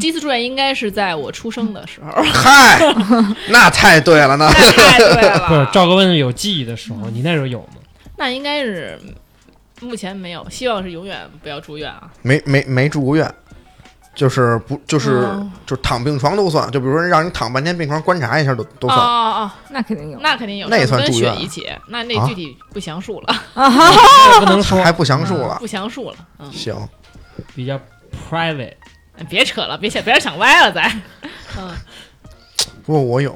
[0.00, 2.80] 第一次住院应该是在我出生的时候，嗨，
[3.50, 7.66] 那太对了，那那太对了， 不是赵哥问有记忆的时候，你那时候有吗？
[8.16, 8.98] 那应该是
[9.84, 12.10] 目前没有，希望是永远不要住院啊。
[12.22, 13.32] 没没没住过院，
[14.14, 18.98] 就是不就是嗯就躺病床都算，就比如说让你躺半天病床观察一下都都哦算。
[18.98, 23.34] 哦哦，那肯定有，那肯定有，那也算跟住院血一起，那那啊具体不详述了，
[24.34, 26.16] 这不能说，还不详述了，不详述了。
[26.38, 26.76] 嗯，行，
[27.54, 27.78] 比较
[28.30, 28.74] private。
[29.28, 30.90] 别扯了，别想，别让想歪了，咱。
[31.56, 31.70] 嗯，
[32.84, 33.32] 不过我有，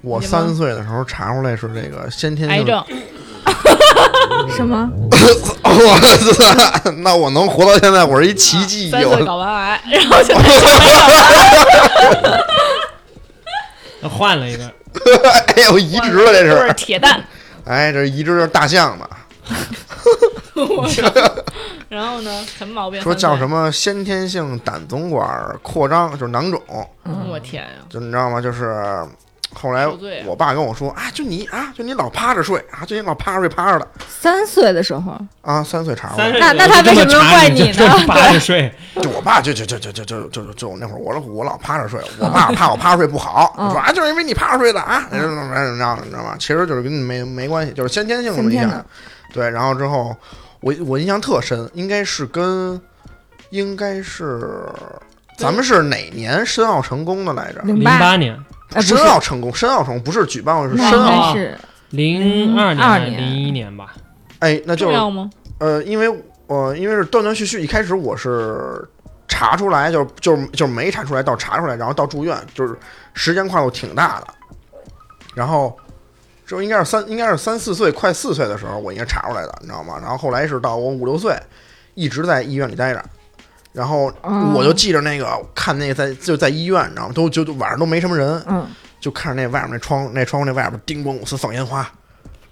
[0.00, 2.82] 我你吗三岁的时候查出来是这个先天性癌症，
[4.54, 4.90] 什么？
[5.62, 5.98] 我
[6.80, 6.90] 操！
[6.98, 8.90] 那我能活到现在，我是一奇迹。
[8.90, 10.42] 三岁我搞完癌，然后现在。
[14.08, 14.64] 换了一个，
[15.56, 16.74] 哎呦，移植了这都是是。
[16.74, 17.24] 铁蛋。
[17.64, 19.08] 哎，这移植的是大象的，
[20.54, 21.02] 我操！
[21.88, 22.44] 然后呢？
[22.58, 23.00] 什么毛病？
[23.00, 23.64] 说叫什么？
[23.64, 25.26] 么先天性胆总管
[25.62, 26.60] 扩张，就是囊肿。
[27.30, 27.70] 我天呀！
[27.88, 28.40] 就你知道吗？
[28.40, 29.02] 就是
[29.54, 29.86] 后来
[30.26, 36.18] 我爸跟我说啊，就你啊，就你老趴着睡啊，就你老趴着睡趴着的三岁的时候，啊，三岁查过。
[36.18, 46.34] 那那他为什么要怪你呢就趴着睡， 就我爸就就就就就就就就那会儿我老我老趴着睡，我爸 怕我趴着睡不好，嗯说啊就是因为你趴着睡的啊，怎么怎么怎么着，你知道吗？
[46.38, 48.84] 其实就是跟你没没关系，就是先天性的影响先天的。
[49.32, 50.16] 对，然后之后
[50.60, 52.80] 我我印象特深，应该是跟
[53.50, 54.68] 应该是
[55.36, 57.60] 咱们是哪年申奥成功的来着？
[57.62, 58.38] 零零八，年、
[58.80, 61.32] 申，奥成功，申奥成功不是举办过，是申奥。
[61.34, 61.58] 该是
[61.90, 63.94] 零二年零一年吧？
[64.40, 65.30] 哎，那就是重要吗？
[65.58, 66.08] 呃，因为
[66.46, 68.86] 呃，因为是断断续续，一开始我是
[69.28, 72.76] 查出来，就就就没查出来，到查出来，然后到住院，就是
[73.14, 74.26] 时间跨度挺大的。
[75.34, 75.76] 然后
[76.46, 79.98] 这应该是三应该是三四岁，快四岁的时候，我应该查出来的，你知道吗？
[80.00, 81.34] 然后后来是到我五六岁，
[81.94, 83.02] 一直在医院里待着。
[83.74, 87.12] 然后哦我就记着那个看那个在就在医院，你知道吗？
[87.12, 88.66] 都就就晚上都没什么人，嗯，
[89.00, 91.82] 就看着那外面那窗那窗户那外边叮咣五四放烟花，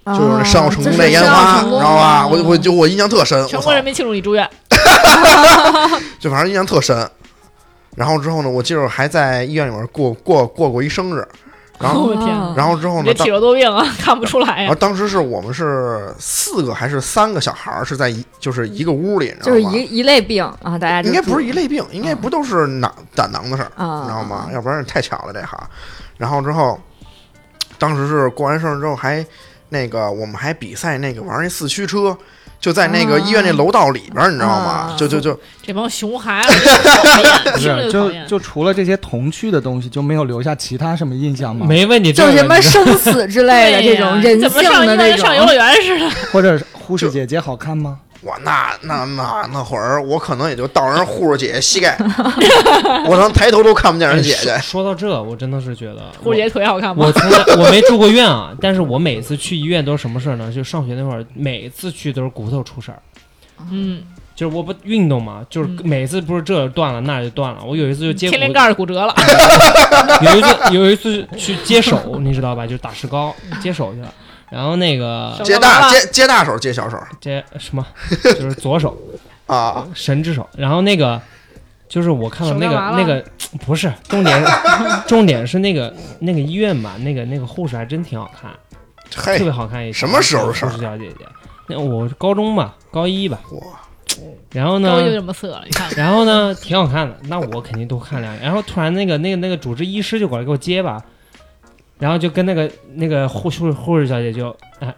[0.05, 2.27] 就就是那申奥成功那那烟花，你知道吧？
[2.27, 3.73] 我我就我印象特深，全国！
[3.73, 4.49] 人民庆祝你住院。
[6.19, 7.09] 就反正印象特深。
[7.95, 11.25] 然后之后呢，我记着还在医院里面过过过过一生日，
[11.83, 14.75] 然后我天哦然后之后呢，体弱多病啊，看不出来呀然后。
[14.75, 19.55] 当时是我们是四个还是三个小孩儿是在一就是一个屋里，你知道吗？
[19.55, 23.69] 就是一一类病啊，大家应该不是一类病，应该不都是囊胆囊的事儿，
[24.05, 24.49] 知道吗？
[24.53, 25.59] 要不然太巧了这行。
[26.17, 26.79] 然后之后，
[27.77, 29.25] 当时是过完生日之后还
[29.69, 32.17] 那个我们还比赛那个玩那四驱车。
[32.63, 34.95] 就在那个医院那楼道里边儿，你知道吗啊？
[34.97, 41.65] 就就就这帮熊孩子不是， 就就除了这些童趣的东西，就没有留下其他什么印象吗？
[41.67, 46.09] 没问你，就什么生死之类的 这种人怎么性上医院的那种上游乐种，园似的？
[46.31, 47.99] 或者护士姐姐好看吗？
[48.23, 51.97] 我那那那那会儿，我可能也就到人护士姐姐膝盖，
[53.07, 54.59] 我能抬头都看不见人姐姐哎。
[54.59, 57.11] 说说到这，我真的是觉得护士姐腿好看吗我？
[57.11, 60.51] 从来我没住过院啊，但是我每次去医院都是什么事儿呢？
[60.51, 62.99] 就上学那会儿，每次去都是骨头出事儿。
[63.71, 64.01] 嗯，
[64.35, 67.59] 就是我不运动嘛，就是嗯每次不是这断了那儿就断了。
[67.65, 69.13] 我有一次就接骨天灵盖骨折了。
[70.21, 72.65] 有一次有一次去接手，你知道吧？
[72.65, 74.13] 就是打石膏接手去了，
[74.53, 77.83] 然后那个接大接接大手，接小手接什么，
[78.23, 78.95] 就是左手
[79.47, 79.87] 啊！
[79.95, 80.47] 神之手。
[80.55, 81.19] 然后那个
[81.89, 83.23] 就是我看到那个那个
[83.65, 84.43] 不是重点，
[85.07, 88.51] 重点是那个那个医院吧，那个那个护士还真挺好看，
[89.09, 91.25] 特别，好看一个什么时候的事儿护士小姐姐？
[91.67, 93.39] 那我高中吧，高一吧。
[93.51, 93.61] 哇，
[94.51, 95.97] 然后呢，这么色了，你看看。
[95.97, 97.17] 然后呢，挺好看的。
[97.23, 98.43] 那我肯定多看两眼。
[98.43, 101.01] 然后突然那个那个那个主治医师就过来给我接吧，
[102.03, 104.93] 然后就跟那个那个护护护士小姐就哎，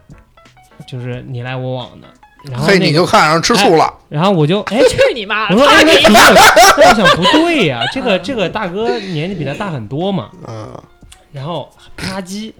[0.88, 2.08] 就是你来我往的。
[2.50, 3.94] 然后嘿，那个，你就看上吃醋了。
[4.08, 5.56] 然后我就哎， 去你妈我的！
[5.56, 10.30] 说哎，他 给那不对，我想不对呀，这个这个大哥年纪比他大很多嘛。
[10.48, 10.68] 嗯，
[11.30, 12.52] 然后啪叽，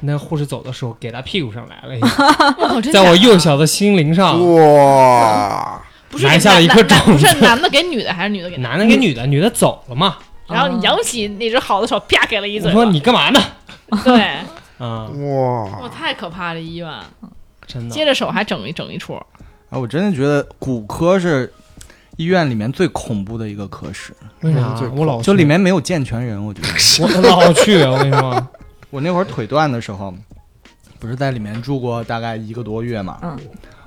[0.00, 5.80] 那个护士走的时候给他屁股上来了一下， 在我幼小的心灵上，哇，
[6.20, 10.16] 埋下了一颗男男种子不是男的给女的还是女的给男的给女的，女的走了嘛。
[10.48, 12.74] 然后你扬起那只好的手，啪给了一我嘴巴。
[12.74, 13.40] 说你干嘛呢？
[14.04, 14.20] 对，
[14.78, 16.60] 啊，哇，哇，太可怕了！
[16.60, 16.90] 医院
[17.66, 21.52] 真的接着手还整一整一处，啊，我真的觉得骨科是
[22.16, 24.88] 医院里面最恐怖的一个科室，为啥最？
[24.88, 26.68] 我老就里面没有健全人，我觉得。
[27.04, 28.48] 我老去，我跟你说，
[28.90, 30.12] 我那会儿腿断的时候，
[30.98, 33.18] 不是在里面住过大概一个多月嘛？
[33.22, 33.38] 嗯，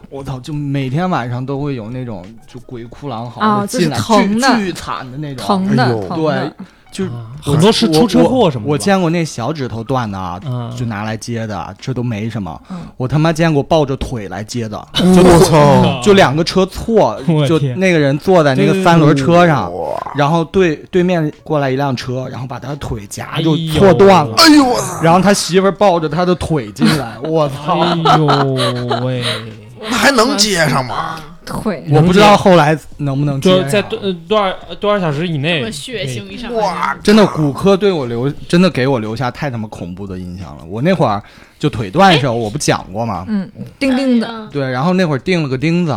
[0.09, 6.51] 我操，就每天晚上都会有那种就鬼哭狼嚎啊就是的进来，疼巨巨惨的那种，疼的对，，
[6.91, 8.69] 就啊很多是出车祸什么的。
[8.69, 10.41] 我我见过那小指头断的
[10.77, 12.59] 就拿来接的，这都没什么。
[12.69, 15.99] 嗯我他妈见过抱着腿来接的， 我操！
[16.01, 19.69] 就两个车错，就那个人坐在那个三轮车上，
[20.15, 25.01] 然后对对面过来一辆车，然后把他的腿夹就哎呦错断了，哎呦我操！
[25.03, 27.81] 然后他媳妇抱着他的腿进来，我操！
[27.81, 28.25] 哎呦
[29.03, 29.21] 喂，
[29.89, 31.19] 那还能接上吗？
[31.45, 33.81] 腿我不知道后来能不能接上就在
[34.27, 40.63] 多少多少小时以内，血腥一上哇，真的骨科对我留真的给我留下太他妈恐怖的印象了。
[40.67, 41.21] 我那会儿
[41.59, 43.25] 就腿断的时候，我不讲过吗？
[43.27, 45.95] 嗯，钉钉的，嗯对，然后那会儿钉了个钉子，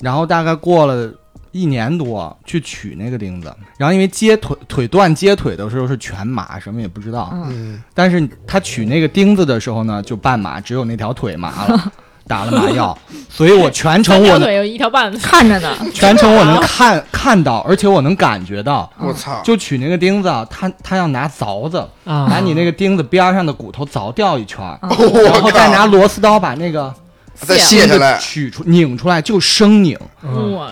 [0.00, 1.08] 然后大概过了
[1.52, 11.92] 一年多去取那个钉子，然后因为接腿腿断接腿的时候是全麻，什么也不知道，嗯，嗯，但是他取那个钉子的时候呢，就半麻，只有那条腿麻了。
[12.30, 12.96] 打了麻药，
[13.28, 18.88] 所以我全程我有一条半， 看着呢，全程我能看看到，而且我能感觉到。
[19.00, 19.40] 我操！
[19.42, 24.78] 就取那个钉子啊，他他要拿凿子啊把你那个钉子边上的骨头凿掉一圈儿，
[25.24, 25.86] 然后再拿！
[25.86, 26.94] 螺丝刀把那个
[27.34, 29.98] 再卸卸下来，取出拧出来，就生拧。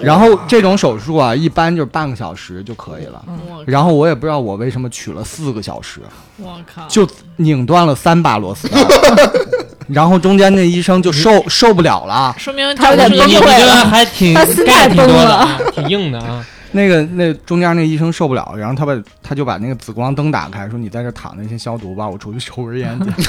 [0.01, 3.21] 然后这种手术啊，一般就是半个小时就可以了。
[3.27, 6.01] 我然后我也不知道我为什么取了四个小时，
[6.37, 8.79] 我靠，就拧断了三把螺丝刀，
[9.89, 12.35] 然后中间那医生就受受不了了。
[12.39, 16.45] 说明他有点崩溃了这还挺他心态崩了挺硬的啊。
[16.73, 23.23] 那个那中间那医生受不了，然后他把他就把那个紫光灯打开，说你在这躺着先消毒吧，我出去抽根烟去。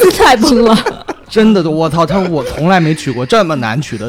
[0.00, 0.76] 心态崩了。
[1.30, 2.04] 真的，我操！
[2.04, 4.06] 他说我从来没取过这么难取的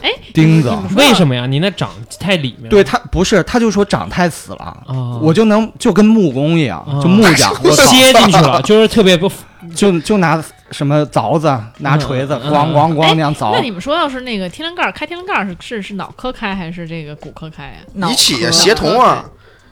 [0.00, 0.72] 哎钉子。
[0.94, 1.44] 为什么呀？
[1.44, 2.68] 你那长太里面了。
[2.68, 9.28] 对他不是，他就说长太死了，啊，我就能就跟木工一样，啊就木匠， 我操，切进去了，就是特别不
[9.74, 13.60] 就就拿什么凿子、拿锤子，嗯咣咣咣哎那样凿那。
[13.60, 17.76] 你们说要是那个天灵盖儿开天灵盖儿是是是脑科开还是这个骨科开呀？
[17.94, 19.24] 脑一起呀协同啊，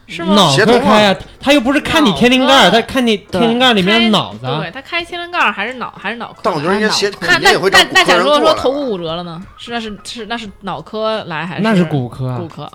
[0.07, 0.35] 是吗？
[0.35, 4.59] 脑协同啊壳开呀，他又不是看你天灵盖儿，他看你天灵盖儿里面的脑子啊。
[4.61, 6.39] 对他开天灵盖儿还是脑还是脑科？
[6.43, 8.71] 但我觉得人家协同那那那那假如说说头。
[8.71, 9.41] 骨骨折了呢？
[9.57, 12.71] 是那是是那是脑科来还是那是骨科啊骨科？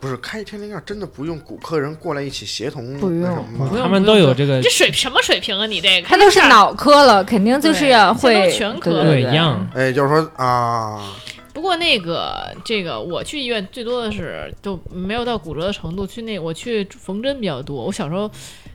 [0.00, 5.66] 不是开天灵盖，真的不用骨科人过来一起协同不用那什么吗他们都有这个这水什么水平啊？
[5.66, 9.68] 你这个他都是脑科了，肯定就是要会全科对对对一样。
[9.74, 11.12] 哎，就是说啊，
[11.52, 17.84] 不过那个这个我去医院最多的是就没有到骨折的程度，去那我去缝针比较多。
[17.84, 18.30] 我小时候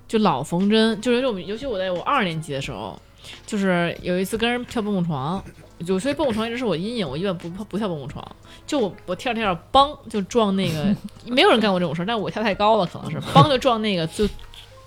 [0.07, 2.99] 就老缝针，就是我们尤其我在我二年级的时候，
[3.45, 5.43] 就是有一次跟人跳蹦蹦床。
[5.85, 8.25] 有所以蹦蹦床一直是我阴影，我一般不不跳蹦蹦床，
[8.67, 10.93] 就我我跳着跳着，梆就撞那个，
[11.25, 14.27] 没有人干过这种事儿，但我跳太高了，可能是梆就撞那个就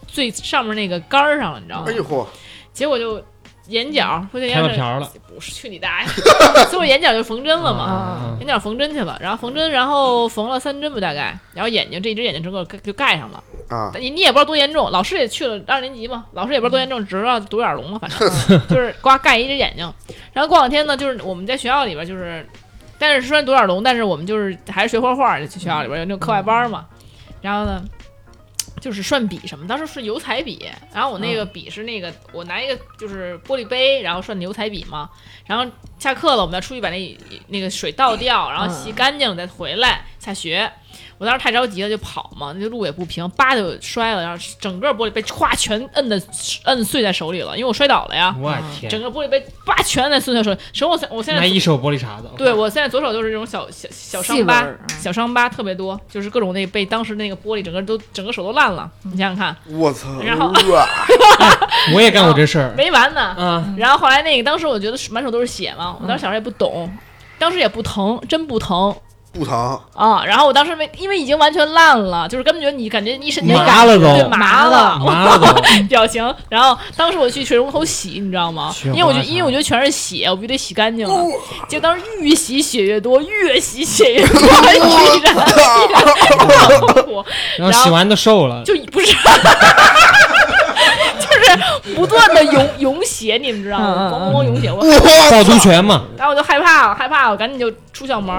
[0.06, 1.92] 最上面那个杆儿上了，你知道吗哎？
[1.92, 2.26] 呦嚯，
[2.72, 3.22] 结果就
[3.68, 6.08] 眼角说这开眼角了不是去你大爷，
[6.68, 7.84] 所以我眼角就缝针了嘛。
[7.84, 13.42] 啊眼角缝针去了，然后缝针，然后缝了三针吧大概，然后眼睛这一只眼睛整个就盖上了。
[13.68, 18.18] 啊，你你也不知道多严重，老师也去了二年级嘛，老师也不知道多严重，只知道独眼龙嘛，反正
[18.68, 19.92] 就是刮盖一只眼睛。
[20.32, 22.46] 然后过两天呢，就是我们在学校里边就是，
[22.98, 26.86] 但是虽然独眼龙，但是我们就是还是学画画，去学校里边有那种课外班嘛。
[27.40, 27.82] 然后呢，
[28.80, 35.08] 就是涮笔什么，当时是油彩笔，然后我那个笔是那个、我拿一个就是玻璃杯，然后涮的油彩笔嘛。
[35.46, 40.70] 然后下课了，我们要出去把那那个水倒掉，然后洗干净再回来下学。
[41.22, 46.20] 我当时太着急了，就跑嘛，那路也不平，叭就摔了，然后整个玻璃被歘全摁的
[46.64, 50.58] 摁碎在手里了，因为我摔倒了呀，我天整，个玻璃杯叭全摁在碎在手里。
[50.72, 52.28] 手我现我现在拿一手玻璃碴子。
[52.36, 54.66] 对我现在左手就是这种小小小伤疤
[55.00, 60.08] 小伤疤特别多，就是各种那被当时那个玻璃整个都整个手都烂了，你想想看，我操！
[60.24, 60.84] 然后哇
[61.94, 62.74] 我也干过这事儿。
[62.76, 63.36] 没完呢。
[63.38, 66.90] 嗯，然后后来那个当时我觉得满手都是血嘛，我当时小时候也不懂，
[67.38, 68.92] 当时也不疼，真不疼
[69.32, 70.22] 不疼，啊。
[70.24, 75.62] 然后我当时没，因为已经完全烂了，就是根本觉得你感觉一身体麻了都对麻了，麻了。
[75.88, 76.22] 表情。
[76.48, 78.74] 然后当时我去水龙头洗，你知道吗？
[78.84, 81.14] 因为我觉得，因为我觉得全是血，我必须得洗干净了。
[81.68, 87.24] 结果当时越洗血越多，越洗血越多，依然依然痛苦，
[87.56, 88.62] 然后洗完都瘦了。
[88.64, 89.16] 就不是。
[91.56, 94.10] 就 是不断的涌涌血，你们知道吗？
[94.12, 98.34] 咣咣咣涌血，我趵突泉嘛，然后我就害怕了，害怕了，我赶紧就出校门，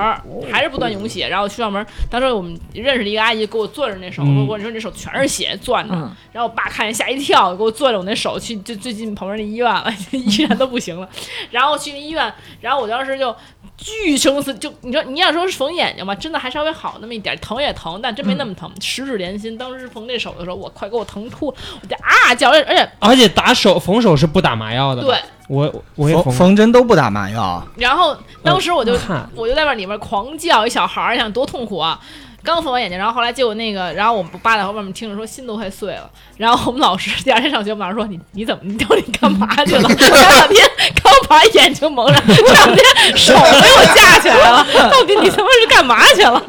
[0.52, 1.28] 还是不断涌血。
[1.28, 5.93] 然后出校门，当时我们认识的一个阿姨给我攥着那手，嗯说：“我你说你这手全是血攥的。
[5.95, 11.08] 嗯然后我爸看见吓一跳，给我攥着我那手去就最近旁边那医院了， 医院都不行了。
[11.52, 13.36] 然后去那医院，然后我当时就
[13.76, 19.58] 巨生死，就你说你要说是缝眼睛吧，真的还稍微好那么一点，疼也疼，但真没那么疼，十指连心。
[19.58, 25.02] 当时缝这手的时候，我快给我疼吐了，我就啊叫，而且而且打手缝手是不打麻药的。
[25.02, 25.18] 对，，
[25.50, 32.00] 我我也缝缝缝针都不打麻药，然后当时我就、看我就在那里面狂叫，一小孩儿，你想多痛苦啊！
[32.44, 36.10] 刚缝完眼睛，然后后来结果那个，然后我们爸在后面听着说心都快碎了。
[36.38, 39.88] 然后我们老师第二天上学，我们老师说你你怎么你到底干嘛去了？
[39.96, 40.70] 前两天
[41.02, 46.44] 刚把眼睛蒙上，这两天手被我架起来了，到底你他妈是干嘛去了？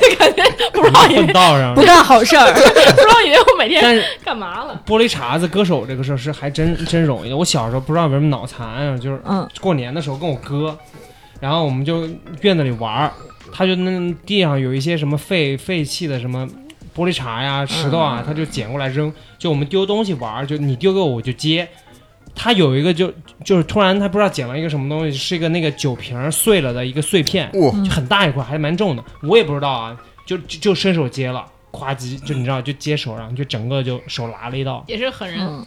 [0.00, 1.82] 就感觉不知道以为混道上不。
[1.82, 2.52] 干好事儿。
[2.52, 4.78] 不知道以为我每天干嘛了？
[4.86, 7.36] 玻璃碴子割手这个事儿是还真真容易的。
[7.36, 10.76] 我小时候不知道为什么脑残啊，就是嗯过年的时候跟我哥，
[11.40, 12.06] 然后我们就
[12.42, 13.12] 院子里玩儿，
[13.52, 16.48] 他就那地上有一些什么废废弃的什么
[16.96, 19.12] 玻璃碴呀、石头啊，他就捡过来扔。
[19.38, 21.68] 就我们丢东西玩儿，就你丢给我我就接。
[22.34, 23.12] 他有一个就
[23.44, 29.04] 就是突然他不知道捡了一个什么东西，是一个那个酒瓶碎了的一个碎片，哇，就很大一块，还蛮重的。
[29.22, 34.82] 我也不知道啊，就就就伸手接了，咵叽，就你知道就接手上，就整个就手拉了一道。
[34.88, 35.66] 也是狠人，嗯，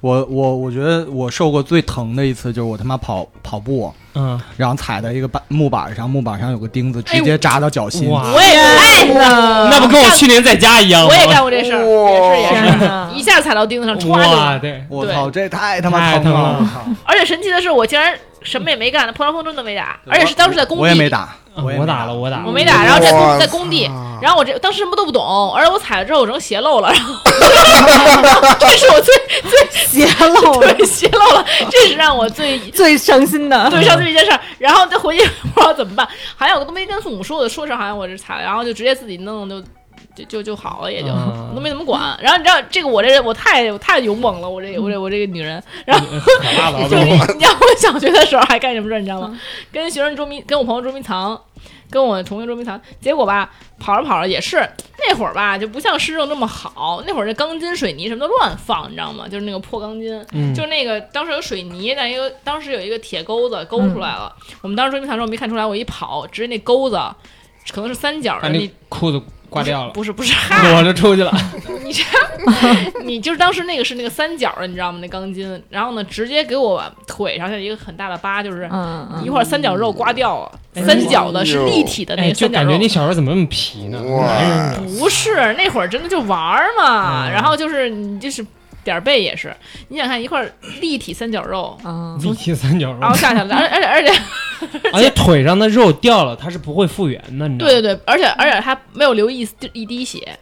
[0.00, 8.08] 我我我觉得我受过最疼的一次就是我他妈跑跑步，嗯，然后踩在一个板木板上，木板上有个钉子，直接扎到脚心。
[8.10, 9.04] 哇我也哎，
[9.70, 11.08] 那不跟我去年在家一样吗？
[11.08, 11.84] 我也干过这事儿，
[12.36, 16.60] 也是也是，一下踩到钉子上，歘哇，就，对，我操，这太他妈太疼疼了！
[16.60, 16.70] 了
[17.04, 23.90] 而且神奇的是，我竟然什么也没干，破伤风针都没打，而且是当时在工地，我也没打，也没我打了，我打了，我没打，然后在我工在工地，
[24.20, 27.02] 然后我这当时什么都不懂，而且我踩了之后我成鞋漏了，然
[28.34, 29.14] 后 这是我最
[29.70, 33.70] 泄露 了，对鞋漏了，这是让我最 最伤心的。
[33.70, 34.40] 最伤心的一件事儿。
[34.58, 39.62] 然后再回去不知道怎么办，好像我都没跟父母说我就，说是好像我这踩了，然后就直接自己弄就。
[40.16, 42.18] 就就就好了，也就、嗯 我都没怎么管。
[42.20, 45.62] 然后你知道这个我这人我太我太勇猛了，我这我这我这个女人。
[45.84, 46.06] 然后
[46.88, 47.04] 就是。
[47.04, 49.38] 你知道我小学的时候还干什么事儿，你知道吗？
[49.70, 51.38] 跟学生捉迷，跟我朋友捉迷藏，
[51.90, 52.80] 跟我同学捉迷藏。
[53.00, 54.56] 结果吧，跑着跑着也是
[55.08, 57.02] 那会儿吧，就不像市政那么好。
[57.06, 59.26] 那会儿这钢筋、水泥什么都乱放，你知道吗？
[59.28, 64.34] 就是那个破钢筋，嗯就是那个当时有水泥，但一个当时有一个铁钩子勾出来了。
[64.62, 66.98] 我们当时捉迷藏的时候没看出来，我一跑，直接那钩子
[67.72, 69.20] 可能是三角的，那你裤子
[69.56, 71.32] 挂掉了，不是不是，嗨裸着出去了。
[71.84, 72.02] 你这，
[73.04, 74.98] 你就是当时那个是那个三角的，你知道吗？
[75.00, 78.68] 那钢筋，然后呢，直接给我腿上下一个很大的疤，就是
[79.24, 80.52] 一块三角肉刮掉了。
[80.74, 83.98] 哎三角的是立体的那哎，个三角肉就感觉，你小时候怎么那么皮呢？
[84.98, 87.26] 不是那会儿真的就玩嘛。
[87.26, 88.44] 嗯然后就是你就是
[88.84, 89.54] 点儿背也是，
[89.88, 90.46] 你想看一块
[90.80, 94.22] 立体三角肉，啊，立体三角肉然，后下去了，而而且而且
[94.92, 97.72] 而且腿上的肉掉了，它是不会复原的，你知道吗？
[97.72, 100.38] 对对对，而且而且它没有流一丝一滴血，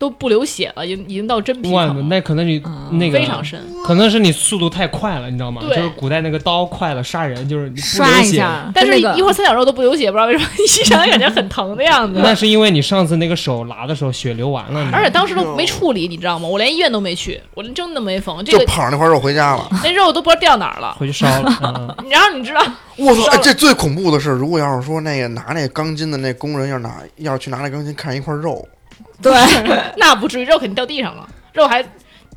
[0.00, 3.60] 都不流血了，已经已经到真皮哇层，了，那可能你啊那个非常深。
[3.84, 5.60] 可能是你速度太快了，你知道吗？
[5.68, 8.28] 对就是古代那个刀快了杀人，就是你不刷流血。
[8.30, 12.18] 一下，但是那个一会儿三角肉都不流血，不知道为什么，一想感觉很疼的样子。
[12.24, 16.48] 那是因为你上次那个手拉的时候血流完了，而且当时都没处理，你知道吗？
[16.48, 19.68] 我连医院都没去，我连针都没缝，这就个跑着那块肉回家了。
[19.84, 20.96] 那肉都不知道掉哪儿了。
[20.98, 21.94] 回去烧了。
[22.10, 22.62] 然后你知道，
[22.96, 23.32] 我操！
[23.32, 28.66] 哎这最恐怖的是，如果要是说那个拿那钢筋的那工人要拿要是去拿那钢筋看一块肉，
[29.22, 29.32] 对，
[29.96, 31.82] 那不至于，肉肯定掉地上了，肉还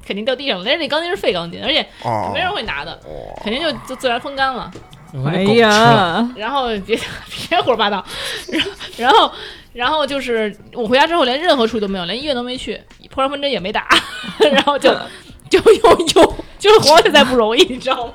[0.05, 0.65] 肯定掉地上了。
[0.65, 4.71] 人家那钢筋是废钢筋，而且哦，没人会拿的，哦肯定就就自然风干了。
[5.25, 5.43] 哎。
[5.43, 6.99] 呀， 然后别
[7.49, 8.03] 别胡说八道，
[8.49, 9.31] 然后然后
[9.73, 13.87] 然后就是我回家之后连任何处理都没有，连医院都没去，破伤风针也没打，
[14.51, 14.91] 然后就
[15.49, 18.13] 就又又就是活着才不容易，你知道吗？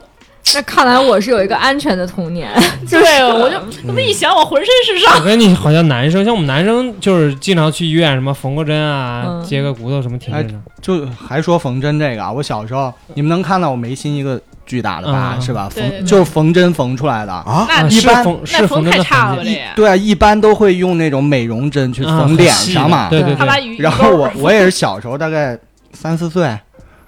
[0.54, 2.50] 那看来我是有一个安全的童年，
[2.88, 5.14] 对，我就那么一想，我浑身是伤。
[5.16, 10.62] 我跟你好像男生，像我们男生就是经常去医院，什么缝个针啊，嗯接个骨头什么挺正常。
[10.80, 15.68] 就还说缝针这个啊，我小时候你们能看到我眉心一个巨大的疤、嗯是吧？
[15.74, 17.32] 对对对缝就是缝针缝出来的。
[17.32, 19.42] 啊，一般是缝那缝太是缝针的差了吧？
[19.44, 23.08] 这也对啊，一般都会用那种美容针去啊缝脸上嘛。
[23.10, 25.58] 对对对，他把鱼，然后我我也是小时候大概
[25.92, 26.56] 三四岁，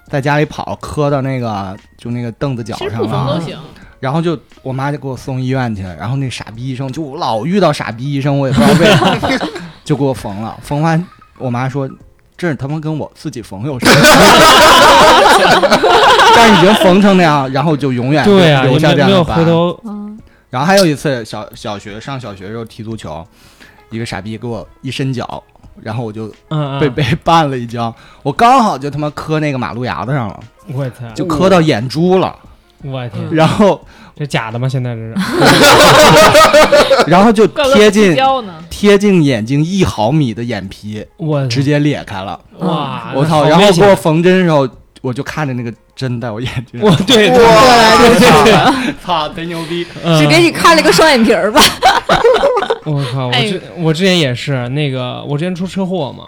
[0.09, 3.39] 在家里跑磕到那个就那个凳子脚上了，
[3.99, 9.51] 然后就我妈就给我送医院去了，然后那傻逼医生就老遇到傻逼医生，我也不知道为什么，
[9.85, 10.57] 就给我缝了。
[10.63, 11.05] 缝完，
[11.37, 11.87] 我妈说
[12.35, 15.67] 这他妈跟我自己缝有什么关系？
[16.35, 19.35] 但是已经缝成那样，然后就永远对啊，留下这样的疤。
[19.35, 20.17] 回头嗯，
[20.49, 23.23] 然后还有一次小小学上小学的时候踢足球，
[23.91, 25.43] 一个傻逼给我一伸脚，
[25.81, 30.39] 然后我就嗯嗯，被被绊了一跤，我刚好就他妈磕那个马路牙子上了，
[30.73, 32.35] 我操，就磕到眼珠了，
[32.83, 33.79] 我天，然后
[34.15, 34.67] 这假的吗？
[34.67, 35.15] 现在这是？
[37.07, 38.17] 然后就贴近。
[38.69, 43.43] 贴近眼睛一毫米的眼皮我直接裂开了，哇，我操！
[43.47, 44.67] 然后给我缝针的时候，
[45.01, 49.85] 我就看着那个针在我眼睛上，我对对对对对， 操，贼牛逼！
[50.03, 51.61] 嗯只给你看了个双眼皮儿吧？
[52.85, 53.27] 我靠！
[53.27, 56.25] 我哎之我之前也是那个，我之前出车祸嘛，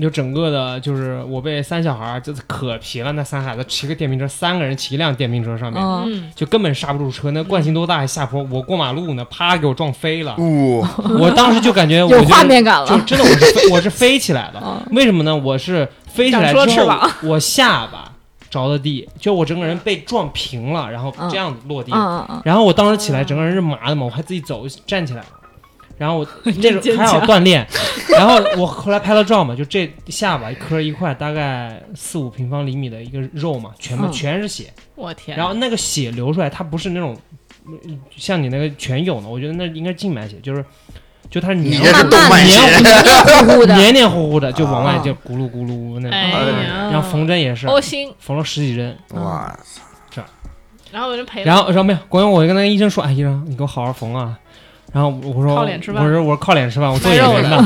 [0.00, 10.36] 就整个的，就是我被三小孩儿就是可皮了，那三孩子骑个电瓶车，三个人骑一辆电瓶车上面，就根本刹不住车，那惯性多大，下坡我过马路呢，啪给我撞飞了。
[10.38, 10.84] 呜，
[11.18, 12.86] 我当时就感觉我有就画面感了。
[12.86, 15.34] 就真的我是飞 我是飞起来的，嗯为什么呢？
[15.34, 18.12] 我是飞起来了之后，我下巴
[18.50, 21.90] 着的地，就我整个人被撞平了，然后这样子落地。
[21.92, 25.26] 嗯嗯嗯，然后我当时起来，整个人是麻的嘛，我还自己走站起来了。
[26.00, 27.66] 然后我 那坚种还好锻炼，
[28.08, 34.12] 然后我后来拍了照嘛，就这下巴一颗一块，大概四五平方厘米的一个肉嘛，全部嗯。
[34.12, 34.72] 全是血。
[34.94, 37.14] 我天，然后那个血流出来，它不是那种
[37.66, 40.64] 嗯像你那个全有的，我觉得那应该是静脉血，就是
[41.28, 42.60] 就它是黏你这是慢慢的动脉血。
[42.80, 45.02] 黏黏糊糊的， 黏黏糊糊的，就往外啊。
[45.04, 46.12] 就咕噜咕噜那种。
[46.12, 47.66] 哎呀，然后缝针也是，
[48.18, 49.54] 缝了十几针，哇，
[50.90, 54.38] 然后我就赔了，然后然后没有，关键我就跟那个医生说，哎，医生你给我好好缝啊。
[54.92, 57.56] 然后我说靠脸吃饭我说我说靠脸吃饭，我做演员的，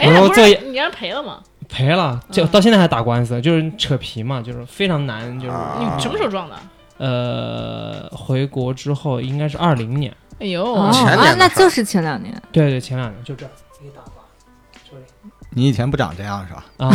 [0.00, 1.38] 哎，我说我做演你让人赔了吗？
[1.68, 6.56] 赔了，就嗯到现在还打官司，就是扯皮嘛，就是非常难，就是啊你什么时候撞的？
[6.98, 12.34] 呃，回国之后应该是二零年，哎呦，哦前年啊，那就是前两年。
[12.52, 13.46] 对对，前两年就这
[15.52, 16.64] 你以前不长这样是吧？
[16.76, 16.90] 啊，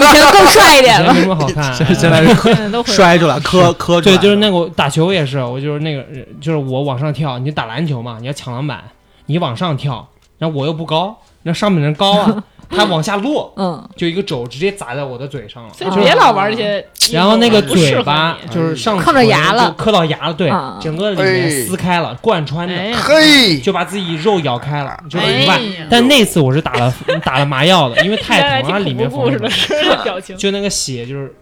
[0.00, 1.06] 以前更帅一以点了。
[1.06, 4.18] 前没什么好看， 现在是现在都会摔出来，磕磕出对，来。
[4.18, 6.04] 就是那个我打球也是，我就是那个，
[6.40, 8.82] 就是我往上跳，你打篮球嘛，你要抢篮板，
[9.26, 10.08] 你往上跳，
[10.38, 15.70] 然后我又不高，那上面的人高啊，他往下落，嗯，就一个肘直接砸在我的嘴上了。
[15.74, 25.60] 所以别老玩这些，然后那个嘴巴就是上磕着牙了就磕到牙了，对啊，整个里面哎撕开了，贯穿的，嘿，就把自己肉咬开了，就是哎里外。
[25.90, 26.94] 但那次我是打了
[27.24, 30.36] 打了麻药的，因为太疼了，里听面缝的恐怖故事的表情。
[30.36, 31.34] 就那个血就是，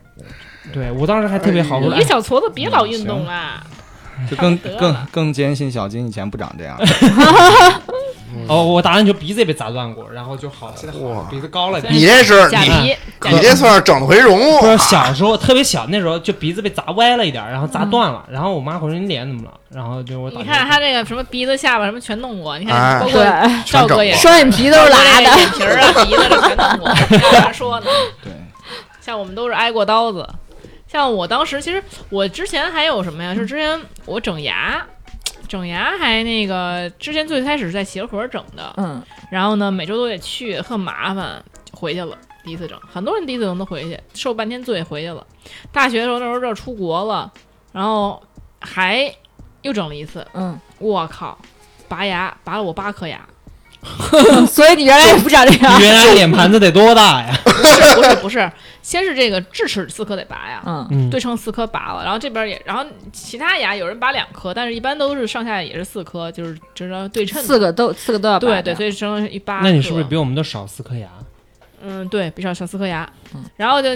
[0.72, 3.62] 对我当时还特别好，一个小矬子，别老运动啦。
[4.28, 6.76] 就更更更坚信小金以前不长这样。
[8.48, 11.92] 哦，我打篮球鼻子也被砸断过，然后就好了，现在好了哇鼻子高了点。
[11.92, 12.96] 你这是你
[13.30, 19.52] 你这算是整回容不是小时候特别小，那时候就鼻子被砸歪了一点，然后砸断了，然后我妈回说你脸怎么了？
[19.70, 25.22] 然后就我你看他这个什么鼻子、下巴什么全弄过，你看哎包括对，赵哥也双眼皮都是拉的。
[25.22, 26.88] 眼皮儿啊、鼻子这全弄过。
[27.20, 27.86] 要啥说呢？
[28.24, 28.32] 对，
[29.00, 30.26] 像我们都是挨过刀子。
[30.90, 33.34] 像我当时，其实我之前还有什么呀？
[33.34, 34.82] 就是之前我整牙，
[35.48, 42.16] 整牙还那个之前最开始是在协和整的，嗯，然后呢每周都得去，很麻烦，就回去了。
[42.44, 45.26] 第一次整，很多人第一次整都回去，受半天罪回去了。
[45.72, 47.30] 大学的时候那时候这出国了，
[47.72, 48.22] 然后
[48.60, 49.12] 还
[49.62, 51.36] 又整了一次，嗯，我靠，
[51.88, 53.20] 拔牙拔了我八颗牙，
[54.46, 55.84] 所以你原来也不长这样你。
[55.84, 57.32] 原来脸盘子得多大呀？
[57.44, 58.50] 不是不是不是，
[58.82, 67.46] 先是这个智齿四颗得拔呀，嗯，嗯，对称四颗拔了，然后这边也，然后其他牙有人拔两颗，但是一般都是上下也是四颗，就是知道对称的。
[67.46, 69.60] 四个都四个都要拔对对，所以生一拔。
[69.62, 71.08] 那你是不是比我们都少四颗牙？
[71.80, 73.94] 嗯，对比少少四颗牙嗯，然后就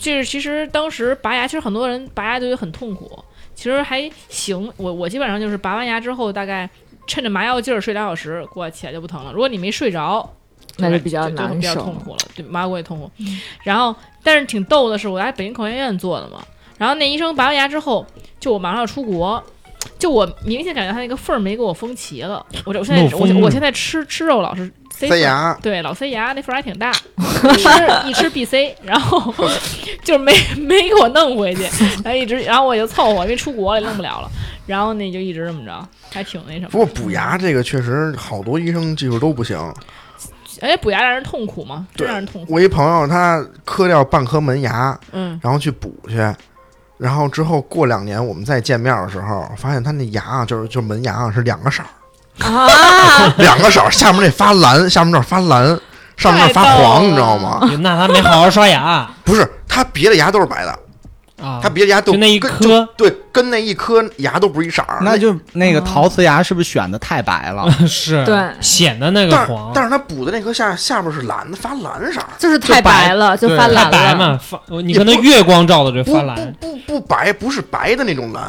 [0.00, 3.18] 就是其实当时拔牙，其实很多人拔牙都觉得很痛苦，
[3.54, 4.72] 其实还行。
[4.76, 6.68] 我我基本上就是拔完牙之后，大概
[7.08, 9.32] 趁着麻药劲儿睡俩小时，过起来就不疼了。
[9.32, 10.32] 如果你没睡着，
[10.76, 13.10] 那就比较难受比较痛苦了，对，麻药过也痛苦。
[13.64, 13.92] 然后，
[14.22, 16.38] 但是挺逗的是，我在北京口腔医院做的嘛，
[16.76, 18.06] 然后那医生拔完牙之后，
[18.38, 19.42] 就我马上要出国。
[19.96, 24.70] 就我明显感觉他那个缝儿没给我封齐了，我这我现在我我现在吃吃肉老是
[25.06, 26.90] 塞牙，对，老塞牙那缝儿还挺大，
[27.54, 29.32] 一吃一吃必塞，然后
[30.02, 31.62] 就是没没给我弄回去，
[32.02, 34.30] 然后一直，然后我就凑合，因为出国了也弄不了了，
[34.66, 36.68] 然后那就一直这么着，还挺那什么。
[36.70, 39.56] 不过补牙这个确实好多医生技术都不行。
[40.60, 41.86] 而且补牙让人痛苦吗？
[41.94, 42.52] 真对让人痛苦。
[42.52, 46.16] 我一朋友他磕掉半颗门牙，嗯，然后去补去，
[46.96, 51.86] 然后之后过两年我们再见面的时候，发现他那牙啊，就是就门牙啊是两个色儿，
[52.40, 55.78] 啊，两个色儿，下面那发蓝，下面这儿发蓝，
[56.16, 57.60] 上面这儿发黄，你知道吗？
[57.80, 60.70] 那他没好好刷牙 不是，他别的牙都是白的，
[61.44, 61.60] 啊？
[61.62, 64.98] 他别的牙都就那一颗对，跟那一颗牙都不是一色儿。
[65.02, 67.70] 那就那个陶瓷牙是不是选的太白了？
[67.86, 73.90] 是，对显得那个但是黄，但是他补的那颗下下边是蓝的，发蓝色儿，就是太白了，就发蓝了。
[73.90, 78.42] 白嘛，发你可能月光照的这发蓝，不不不白，不是白的那种蓝，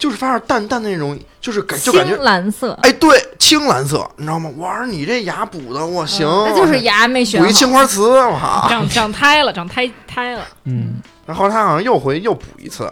[0.00, 4.50] 就是发点淡淡的那种，就是感就感觉青蓝色，哎，对，青蓝色，你知道吗？
[4.56, 7.46] 我说你这牙补的，我行，那就是牙没选好。
[7.46, 8.66] 补一青花瓷，我靠！
[8.68, 10.44] 长长 胎了，长胎胎了。
[10.64, 10.94] 嗯，
[11.26, 12.90] 然后他好像又回又补一次，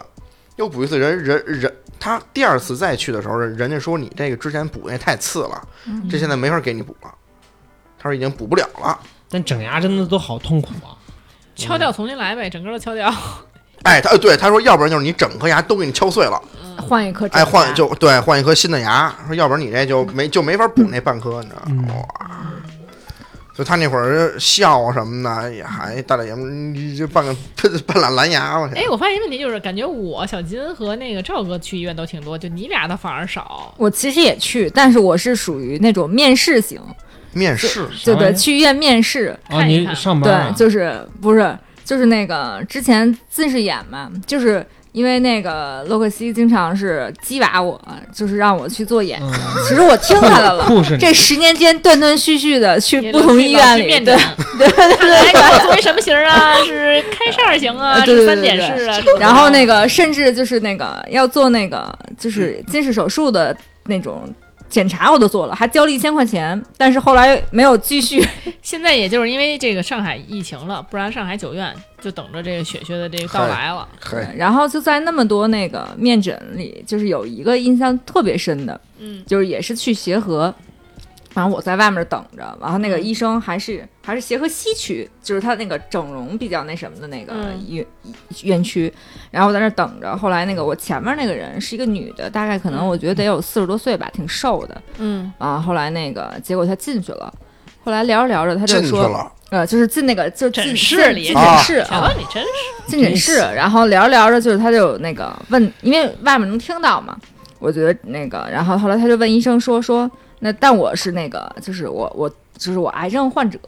[0.57, 5.61] 又补一次，人人人，他第二次再去的时候，人人家说你这个之前补那太次了，
[6.09, 7.09] 这现在没法给你补了。
[7.97, 8.97] 他说已经补不了了。
[9.29, 10.93] 但整牙真的都好痛苦啊。
[11.55, 13.11] 敲掉重新来呗，整个都敲掉。
[13.83, 16.41] 哎，他呃对他说，要不然就是你整颗牙都给你敲碎了，
[16.79, 19.13] 换一颗整哎，换就对换一颗新的牙。
[19.27, 21.65] 说要不然你这就没就没法补那半颗，你知道吗？
[21.69, 22.05] 嗯哇！
[23.55, 27.35] 就他那会儿笑啊什么的，哎呀，还大老爷们儿，你这半个
[27.85, 28.81] 半拉蓝牙，我天！
[28.81, 33.73] 哎，我发现一个问题就是，感觉我小金和那个赵哥去医院都挺多，就你俩的反而少。
[33.77, 36.79] 我其实也去，但是我是属于那种面试型，
[37.33, 41.53] 面试对对，去医院面试，哦，你看一看对上班啊，就是不是
[41.83, 47.79] 就是那个之前近视眼嘛，就是因为那个洛克西经常是激娃我，
[48.13, 49.31] 就是让我去做眼，嗯，
[49.67, 50.65] 其实我听他的了。
[50.99, 54.15] 这十年间断断续续的去不同医院里，对面对，
[54.57, 56.55] 对对看来给我作为什么型儿啊？
[56.65, 57.93] 是开扇儿型啊？
[57.99, 58.97] 呃对对是三对对点式啊？
[59.19, 64.27] 然后着那个甚至就是那个要做那个就是近视手术的那种
[64.69, 68.23] 检查我都做了，还交了一千块钱，但是后来没有继续。
[68.61, 73.87] 现在也就是因为这个上海疫情了，不然上海九院就等着这个雪雪的这个到来了。
[74.37, 80.53] 然后就在那么多那个面诊里，就是有一个印象特别深的，嗯，就是也是去协和。
[81.39, 87.85] 反正我在外面等着，然后那个医生还是还是协和西区，就是他那个整容比较那什么的那个嗯院
[88.43, 88.93] 院区，
[89.31, 90.17] 然后我在那儿等着。
[90.17, 95.57] 后来那个我前面那个人是一个女的，大概可能我觉得得有四十多岁吧，挺瘦的嗯啊。
[95.59, 97.33] 后来那个结果她进去了，
[97.85, 102.49] 后来聊着聊着，她就说，呃，就是进那个就诊室里诊室啊你真是，
[102.87, 107.17] 进诊室，然后聊着聊着，就是他就那个问，因为外面能听到嘛，
[107.59, 113.59] 我觉得那个，然后后来他就问医生说说，那但我是那个，就是我我就是我癌症患者，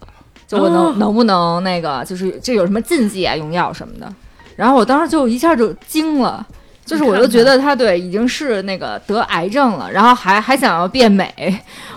[0.47, 4.13] 就我能、哦能不能那个，就是这有什么禁忌啊，用药什么的，
[4.55, 6.45] 然后我当时就一下就惊了。
[6.83, 11.31] 就是我就觉得他对已经是那个得癌症了，然后还还想要变美，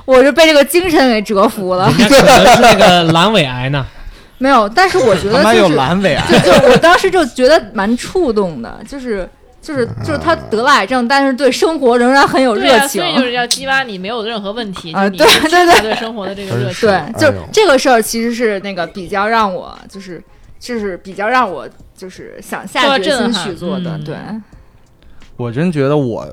[0.04, 1.90] 我就被这个精神给折服了。
[1.90, 2.08] 是
[2.60, 3.84] 那个阑尾癌呢。
[4.38, 9.28] 没有，但是我觉得他妈有就是阑尾癌，就就我当时就觉得蛮触动的，就是
[9.64, 13.10] 就是就是他得了癌症，但是对生活仍然很有对啊，热情所。
[13.10, 16.86] 以就是要激发你没有任何问题，啊对对对对生活的这个热情。
[16.88, 20.22] 对，就哎呦这个事儿其实是那个比较让我就是
[20.60, 24.16] 就是比较让我就是想下决心去做的，嗯对。
[25.36, 26.28] 我真觉得我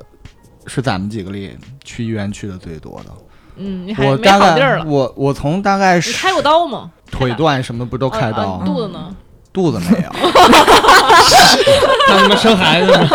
[0.66, 3.10] 是咱们几个里去医院去的最多的。
[3.56, 4.84] 嗯，你还没我大概好地儿了。
[4.86, 6.90] 我我从大概是开过刀吗？
[7.10, 9.14] 腿断什么不都开啊刀啊，肚子呢？
[9.52, 10.30] 肚子没有。
[12.08, 13.08] 让你们生孩子呢？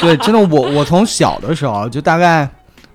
[0.00, 2.48] 对，真的，我我从小的时候就大概，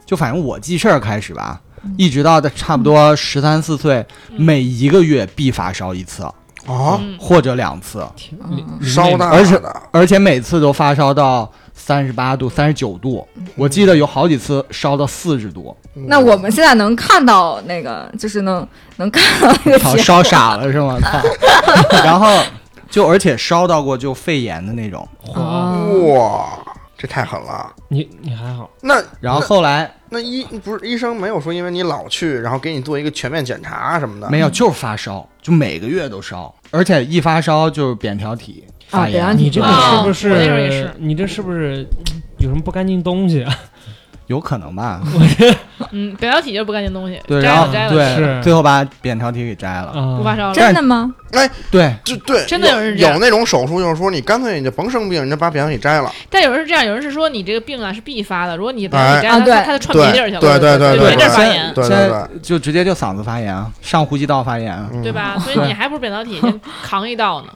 [0.05, 1.59] 就反正我记事儿开始吧，
[1.97, 4.05] 一直到差不多十三四岁，
[4.37, 6.33] 每一个月必发烧一次啊，
[6.99, 8.05] 嗯或者两次，
[8.81, 15.75] 烧大而且的，而且每次都发烧到三十八度、三十九度，我记得有好几次烧到四十度，
[16.07, 18.65] 那我们现在能看到那个，就是能
[18.97, 20.97] 能看到那个操，结果烧傻了是吗？
[21.01, 21.19] 操！
[22.03, 22.39] 然后
[22.93, 27.73] 就而且烧到过就肺炎的那种，哦哇，这太狠了。
[27.87, 39.25] 你你还好，那然后后来那医不是医生没有说因为你老去，然后给你做一个全面检查什么的，没有就是发烧，就每个月都烧，而且一发烧就是扁桃体发炎。
[39.25, 40.93] 啊扁桃体你这个啊是不我那时候也是是？
[40.99, 41.83] 你这是不是
[42.37, 43.59] 有什么不干净东西啊？
[44.27, 45.01] 有可能吧？
[45.91, 49.87] 嗯，扁桃体就是不干净东西，对，然后摘了摘了，对，是最后把扁桃体给摘了。
[49.87, 50.53] 啊，不发烧了。
[50.53, 51.13] 真的吗？
[51.71, 56.11] 对，就对，真的有人这样有那种手术，就是说你干脆你就甭生病，你就把扁桃体摘了。
[56.29, 65.37] 但有人是这样，有人是说你这个病啊是必发的，如果你扁桃哎摘了，啊对它它就窜别地儿去了，对对对就别地儿发炎，对现在对对就直接就嗓子发炎啊，上呼吸道发炎对吧？
[65.39, 67.47] 所以你还不如扁桃体先扛一道呢，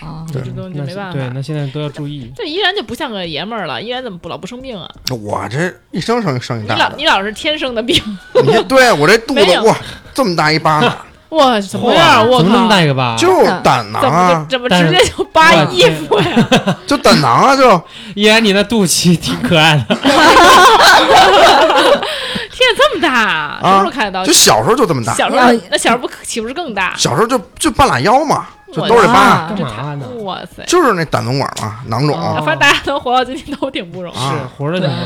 [0.00, 2.32] 啊，这都就那没办法对，那现在都要注意。
[2.36, 4.88] 这依然就不像个爷们儿了，依然怎么不老不生病啊？
[5.22, 7.96] 我这一生生生一你大你，老你老是天生的病，
[8.44, 9.76] 你对我这肚子哇
[10.14, 10.96] 这么大一疤呢，
[11.30, 12.28] 哇，怎么样？
[12.28, 13.16] 我怎么那么，大一个疤？
[13.16, 16.78] 就是胆囊啊，怎么直接就扒衣服呀？
[16.86, 17.82] 就胆囊啊，就
[18.14, 19.96] 依然你那肚脐挺可爱的，
[22.52, 24.32] 天这么大，什么时候开的刀就？
[24.32, 26.94] 小时候就这么大，小时候那小时候不岂不是更大？
[26.96, 30.06] 小时候就就半拉腰嘛，就我都是疤，啊干嘛呢？
[30.22, 30.64] 哇塞！
[30.66, 32.18] 就是那胆总管嘛，囊肿。
[32.18, 34.96] 啊反正大家能活到今天都挺不容易，啊是活着挺好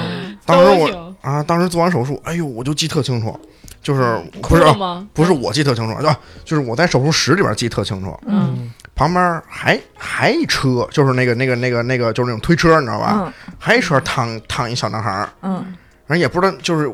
[0.47, 3.39] 当时我啊，当时做完手术，哎呦，我就记特清楚，
[3.83, 5.07] 就是不是啊？
[5.13, 13.15] 不是我记特清楚，啊，就是我在手术室里边记特清楚，嗯，嗯，旁边还还一车，就是那个那个那个那个就是那种推车，你知道吧？
[13.27, 15.57] 嗯还一车躺躺一小男孩儿，嗯
[16.07, 16.91] 反正也不知道，就是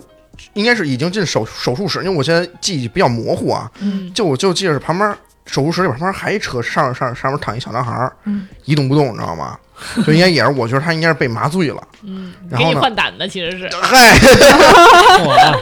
[0.55, 9.59] 应该是已经进手手术室，因为我现在记忆比较模糊啊，嗯，就我就记得是旁边手术室里边旁边还一车，上上上面躺一小男孩儿，嗯一动不动，你知道吗？
[10.07, 14.19] 就应该也是，我觉得他应该是被麻醉了，嗯，给你然后呢换胆的其实是， 嗨，
[15.27, 15.59] 哇，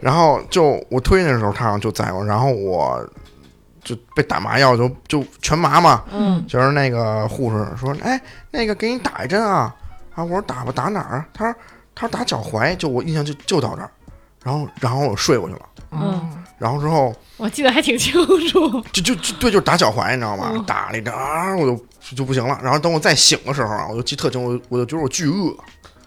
[0.00, 3.04] 然后就我推那时候他好像就在我，然后我
[3.82, 8.20] 就被打麻药就就全麻嘛，嗯，就是那个护士说，哎，
[8.52, 9.74] 那个给你打一针啊，
[10.14, 11.26] 啊，我说打吧，打哪儿啊？
[11.34, 11.60] 他说
[11.94, 13.90] 他说打脚踝，就我印象就就到这儿，
[14.44, 15.60] 然后然后我睡过去了，
[15.90, 18.12] 嗯然后之后我记得还挺清
[18.48, 20.50] 楚， 就就就对，就是打脚踝，你知道吗？
[20.54, 22.58] 嗯打了一针啊，我就就不行了。
[22.62, 25.56] 然后等我再醒的时候啊，我就记特清，我我就觉得我巨饿，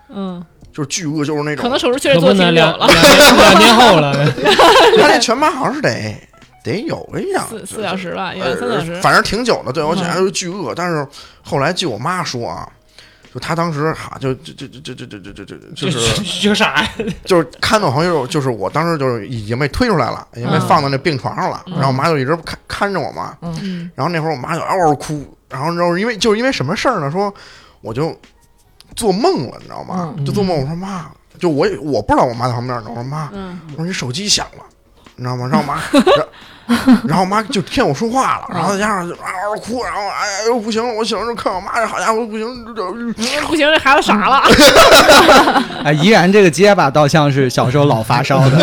[0.10, 4.14] 嗯，就是巨饿，就是那种可能手术确实做挺久了，两两年后了，
[5.01, 6.16] 他那全麻好像是得
[6.64, 9.72] 得有个样，四四小时吧，有呃三小时，反正挺久的。
[9.74, 11.06] 对我嗯起来就巨饿，但是
[11.41, 12.70] 后来据我妈说啊。
[13.34, 16.90] 就他当时哈，就就就就就就就就就就是这个啥呀？
[17.26, 27.10] 就是看到好像就是就是我当时就是已经被推出来了，已经被嗯放到那病床上了，嗯然后我妈就一直看看着我嘛，嗯然后那会儿我妈就嗷嗷哭，然后然后因为就是因为什么事儿呢？
[27.10, 27.34] 说
[27.82, 28.16] 我就
[28.96, 30.14] 做梦了，你知道吗？
[30.16, 31.10] 嗯就做梦，我说妈，
[31.40, 34.64] 就我也我不知道我妈在旁边呢，我说妈，嗯，我说你手机响了，
[35.16, 35.48] 你知道吗？
[35.52, 35.82] 然后我妈，
[36.66, 42.66] 然 然后我妈就听我说话了，然后再加上就嗷嗷哭，然后哎呦不行了，我小时候看我妈这，好家伙不行，
[43.47, 44.41] 不行，这孩子傻了，
[45.84, 48.57] 哎，怡然这个结巴倒像是小时候老发烧的，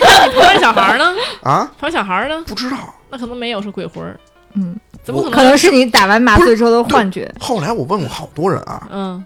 [0.00, 1.12] 那旁边小孩儿呢？
[1.42, 2.42] 啊，旁边小孩儿呢？
[2.46, 2.76] 不知道。
[3.10, 4.18] 那可能没有是鬼魂儿，
[4.54, 4.74] 嗯，
[5.04, 5.36] 怎么可能？
[5.36, 7.30] 可能是你打完麻醉之后的幻觉。
[7.38, 9.22] 后来我问过好多人啊，嗯，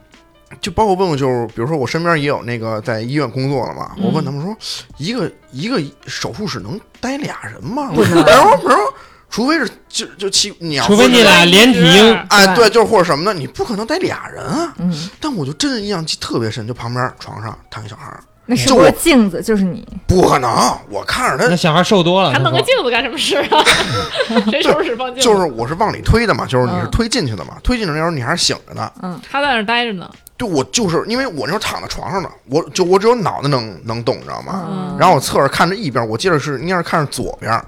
[0.60, 4.56] 就包括问我，就是比如说我身边也有那个在医院工作的嘛，嗯我问他们说，
[4.98, 7.90] 一个一个手术室能待俩人吗？
[7.94, 8.82] 不能然后然后
[9.28, 14.72] 除非是就就七你要除非你俩连体婴，哎，对对，就是或者什么的，你不可能待俩人啊。
[14.78, 19.84] 嗯，但我就真的印象特别深，就旁边床上躺一小孩儿，那是镜子就是你？
[20.06, 20.48] 不可能，
[20.88, 23.64] 我看着他那小孩瘦多了，还他弄个镜子干什么事啊？
[24.48, 25.28] 谁手术室放镜子？
[25.28, 28.90] 就是我是往里推的嘛，就是你是嗯推进去的嘛，推进去的时候你还是醒着呢。
[29.02, 30.08] 嗯，他在那儿待着呢。
[30.38, 34.66] 就我就是因为我那时候躺在床上呢，我就我只有脑袋能能动，你知道吗？
[34.68, 37.58] 嗯，然后我侧着看着一边，我记得是应该是看着左边，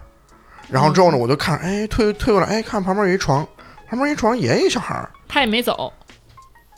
[0.68, 3.46] 然后之后呢，我就看，哎，推推过来，哎，看旁边有一床，
[3.88, 5.90] 旁边一床也一小孩儿，他也没走，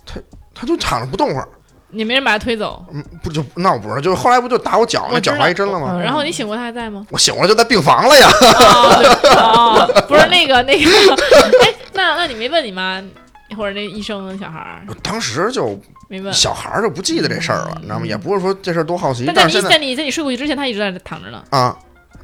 [0.06, 0.20] 他
[0.54, 1.48] 他就躺着不动会儿，
[1.90, 2.84] 也没人把他推走。
[2.92, 5.88] 嗯，不就那我不是，就是后来不就打我脚那脚我知道踝一针了吗？
[5.94, 7.04] 嗯然后你醒过他还在吗？
[7.10, 8.28] 我醒过来就在病房了呀。
[8.60, 10.88] 哦，对哦，不是那个那个，
[11.64, 13.02] 哎，那那你没问你妈
[13.56, 15.78] 或者那医生小孩儿我当时就
[16.08, 16.32] 没问？
[16.32, 18.06] 小孩儿就不记得这事儿了，你知道吗？
[18.06, 21.76] 也不是说这事儿多好奇，但在你在在你在你睡过去之前，他一直在这躺着呢，啊，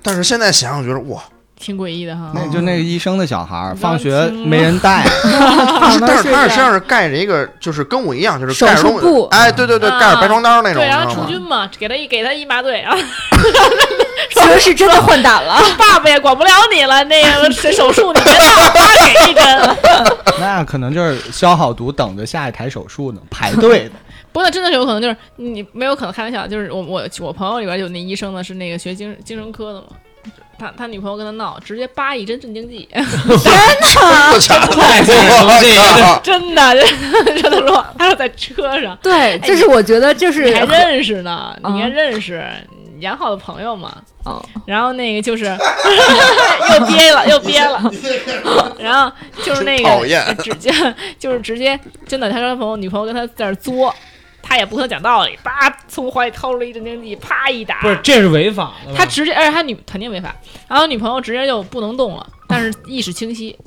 [0.02, 1.22] 但是现在想想觉得哇，
[1.58, 2.32] 挺诡异的哈。
[2.34, 12.98] 那就那个医生的小孩儿，放学没人带， 但是但是他是身上是盖着一个，就是跟我一样，就是手盖着东西术布，哎，对对对，啊盖着白床单那种，对，然后除菌嘛，给他一给他一麻醉，然后
[14.34, 15.60] 其实是真的换胆了。
[15.78, 19.76] 爸爸也管不了你了，那个这手术你别打，爸给一针。
[20.38, 23.92] 那可能就是消好毒，等着下一台手术呢，排队的。
[24.32, 29.86] 不过那真的是有可能，就是你没有可能开玩笑，就是我我我朋友里边有那医生呢，是那个学精精神科的嘛。
[30.58, 36.74] 他他女朋友跟他闹，直接扒一针镇静剂，这家伙太这个真的，
[37.40, 41.76] 真的说，他说在车上，对，就是我觉得就是你还认识呢，嗯。
[41.76, 42.42] 你还认识
[43.00, 43.94] 杨好的朋友嘛？
[44.24, 47.80] 哦，然后那个就是 又憋了又憋了，
[48.78, 49.12] 然后
[49.44, 50.72] 就是那个直接
[51.18, 51.78] 就是直接
[52.08, 53.94] 真的，他跟他朋友女朋友跟他在那作，
[54.46, 55.52] 他也不跟他讲道理，叭
[55.88, 58.94] 从怀里掏出了一镇静剂，啪一打，不是，这是违法的。
[58.94, 60.34] 他直接，而且他女肯定违法，
[60.68, 63.58] 然后女朋友直接就不能动了，但是意识清晰，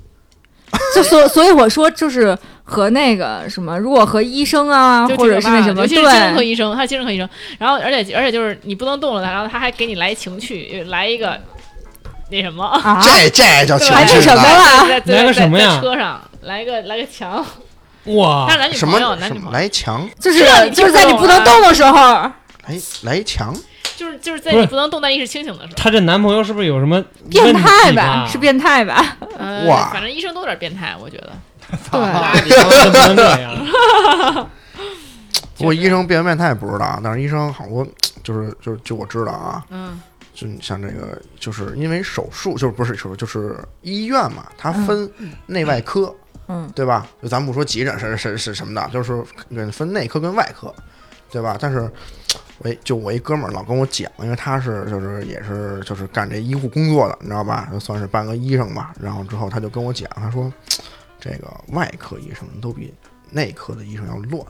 [0.95, 7.27] 就所所以我说就是和那个什么，如果和医生啊，就或者是那什么，尤其是精神科，医生，他是精神科医生，
[7.57, 11.37] 然后而且而且就是你不能动了他，然后他还给你来情趣，来一个
[12.31, 12.63] 那什么。
[12.63, 15.75] 啊，这这叫情对绪什么呢了来个什么呀？
[15.75, 17.45] 在车上来个来个墙，
[18.15, 18.47] 哇。
[18.73, 21.95] 什朋友，么什么朋友，来墙就是这你听就是在你不能动的时候，
[22.67, 23.53] 来来墙，
[23.95, 24.63] 就是就是在不是。
[24.63, 28.27] 你不能动但意识清醒的时候，她这男朋友是不是有什么变态吧？
[28.29, 29.17] 是变态吧？
[29.37, 31.31] 呃，哇反正医生都有点变态，我觉得。
[31.69, 34.49] 对，你他妈不能这样。
[35.57, 37.85] 不过医生变不变态不知道啊，但是医生好多
[38.23, 40.01] 就是就是就我知道啊，嗯。
[40.33, 45.11] 就你像这个，就是因为手术，就是不是手术，就是医院嘛，它分
[45.47, 46.15] 内外科，
[46.51, 47.07] 嗯，对吧？
[47.21, 49.23] 就咱不说急诊是是是什么的，就是
[49.71, 50.73] 分内科跟外科，
[51.29, 51.55] 对吧？
[51.59, 51.89] 但是
[52.57, 57.69] 我一就我一哥们儿老跟我讲，因为他是就是也是就是干这医护工作的，你知道吧？
[57.71, 58.93] 就算是半个医生吧。
[58.99, 60.51] 然后之后他就跟我讲，他说
[61.19, 62.91] 这个外科医生都比
[63.29, 64.43] 内科的医生要乱，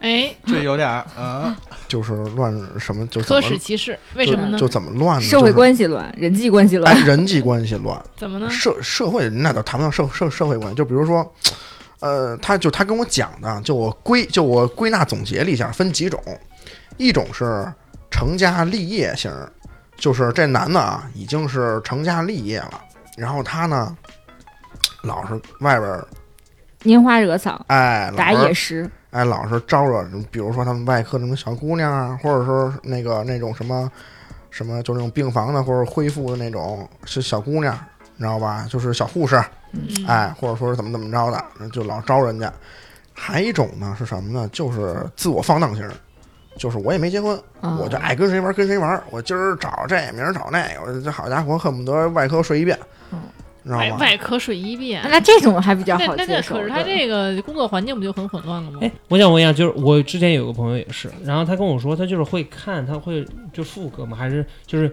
[0.00, 1.54] 哎，这有点儿， 嗯，
[1.86, 4.66] 就是乱什么就怎科么室歧视，为什么呢就？
[4.66, 5.28] 就怎么乱呢？
[5.28, 8.02] 社会关系乱，人际关系哎乱，人际关系乱。
[8.16, 8.48] 怎么呢？
[8.50, 11.30] 社社会那倒谈不上社社社会关系，就比如说，
[12.00, 16.18] 呃，他就他跟我讲的，就我归就我归纳总结了一下，分几种，
[16.96, 17.70] 一种是
[18.10, 19.30] 成家立业型，
[19.96, 22.80] 就是这男的啊已经是成家立业了，
[23.18, 23.94] 然后他呢
[25.02, 26.08] 老是外边儿
[26.84, 33.90] 拈花惹草，哎打是野食，哎老是招惹，比如说他们外科那种小姑娘啊，或者说那个那种什么
[34.50, 37.76] 什么就那种病房的或者恢复的那种是小姑娘，
[38.16, 38.66] 你知道吧？
[38.68, 39.36] 就是小护士。
[39.72, 42.52] 嗯哎，或者说是怎么怎么着的，就老招人家。
[43.14, 44.48] 还一种呢是什么呢？
[44.52, 45.88] 就是自我放荡型，
[46.56, 52.76] 就是我也没结婚，啊我就爱跟谁玩跟谁玩，我今儿找这，明儿找那个，我这好家伙，恨不得外科睡一遍，
[53.64, 53.96] 知道吗？
[53.98, 56.54] 外科水一变，那这种还比较那那那好接受。
[56.56, 58.78] 可是他这个工作环境不就很混乱了吗？
[58.82, 64.92] 哎，我想问一下，就是我之前有个朋友也是，然后他跟我说，他就是会看，他会就妇科嘛，还是就是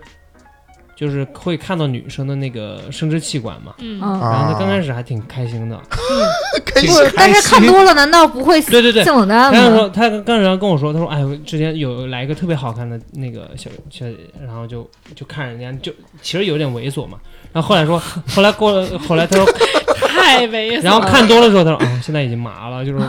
[0.97, 3.75] 就是会看到女生的那个生殖器官嘛。
[3.77, 5.79] 嗯，嗯，然后他啊，刚开始还挺开心的，
[6.65, 9.03] 开不是，但是看多了，难道不会对对对。
[9.03, 9.91] 性冷淡他说，吗？
[9.93, 15.93] 他刚刚然后跟我说，他说，哎，我之前有来一个特别好看的那个小小姐姐，然后就就看人家，就
[16.23, 17.19] 其实有点猥琐嘛。
[17.53, 19.45] 然后后来说，后来过了，后来他说，
[20.09, 20.81] 太猥琐。
[20.81, 22.99] 然后看多了之后，他说，啊， 现在已经麻了，就是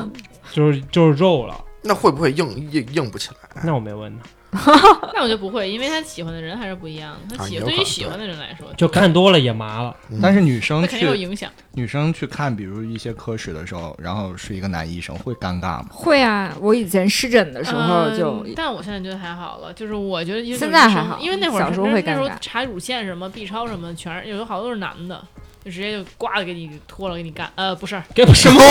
[0.52, 1.54] 就是就是肉了。
[1.80, 3.62] 那会不会硬硬硬不起来？
[3.64, 4.24] 那我没问他，
[5.14, 7.36] 那我觉得不会，因为他喜欢的人还是不一样的。
[7.36, 9.94] 他喜啊有可能对于喜欢的人来说，就看多了也麻了。
[10.10, 11.50] 嗯但是女生那肯定有影响。
[11.72, 15.86] 女生去看，比如一些科室的时候，然后是一个男医生，会尴尬吗？
[15.90, 25.22] 会啊，我以前湿疹的时候就嗯但我现在觉得还好了，就是我觉得因为现在还好因为那会儿小时候会那时候查乳腺什么 B 超什么，全是有好多都是男的，
[25.68, 27.46] 就直接就挂了给你脱了给你干。
[27.54, 28.58] 呃，不是，给什么？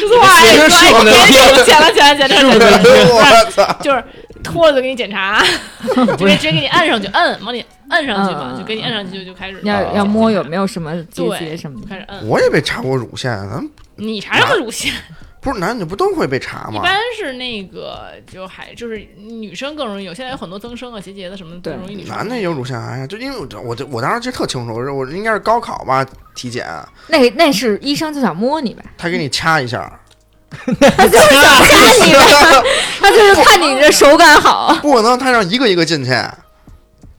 [0.00, 3.70] 说错话，哎，是我的对剪了剪了剪了剪了，我操！
[3.82, 4.02] 就是
[4.42, 5.42] 脱了就给你检查，
[6.16, 11.86] 就给直接给你按上去，摁往里摁上去嘛，嗯就给你摁上去就就开始要要摸有没有什么结节对什么的。
[11.86, 12.26] 就开始摁。
[12.26, 14.92] 我也被查过乳腺，咱们你查什么乳腺？
[15.42, 16.76] 不是男女不都会被查吗？
[16.76, 22.16] 一般是那个就还就是女生更容易有，现在有很多增生啊、结节的什么的更容易女生。
[22.16, 26.64] 男的也有乳腺癌呀，就因为我我就我当时记得特清楚，我我应该是高考吧，体检，
[27.08, 30.00] 那那是医生就想摸你呗，他给你掐一下，
[30.48, 32.12] 他就是想看你，
[33.00, 34.78] 他就是看你这手感好。
[34.80, 36.10] 不可能他让一个一个进去，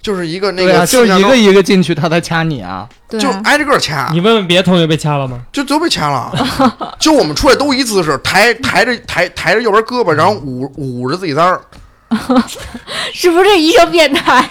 [0.04, 2.88] 就是一个那对啊，个就是一个个一个进去，他才掐你啊。
[3.10, 5.40] 就挨着个掐，你问问别的同学被掐了吗？
[5.52, 6.32] 就都被掐了。
[7.00, 11.62] 就我们出来都一姿势，抬抬着抬抬着右边胳膊，然后捂捂着自己簪儿。
[13.14, 14.48] 是不是这医生变态？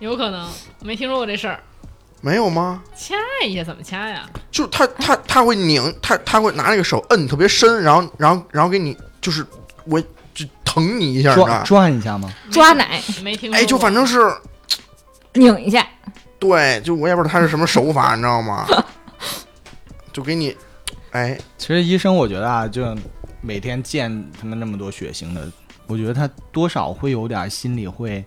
[0.00, 0.48] 有可能
[0.82, 1.60] 没听说过这事儿，
[2.20, 2.80] 没有吗？
[2.96, 3.14] 掐
[3.46, 4.22] 一下怎么掐呀？
[4.50, 9.44] 就他他他会拧，他他会拿那个手摁特别深，然后然后然后给你就是
[9.84, 10.00] 我
[10.32, 11.62] 就疼你一下，你知道转吗？
[11.64, 12.32] 转一下吗？
[12.50, 13.58] 抓奶没听说过。
[13.58, 14.32] 哎，就反正是
[15.34, 15.86] 拧一下，
[16.38, 18.66] 对，就我也不知道他是什么手法， 你知道吗？
[20.12, 20.56] 就给你，
[21.10, 22.96] 哎，其实医生，我觉得啊，就
[23.40, 25.50] 每天见他们那么多血型的，
[25.86, 28.24] 我觉得他多少会有点心里会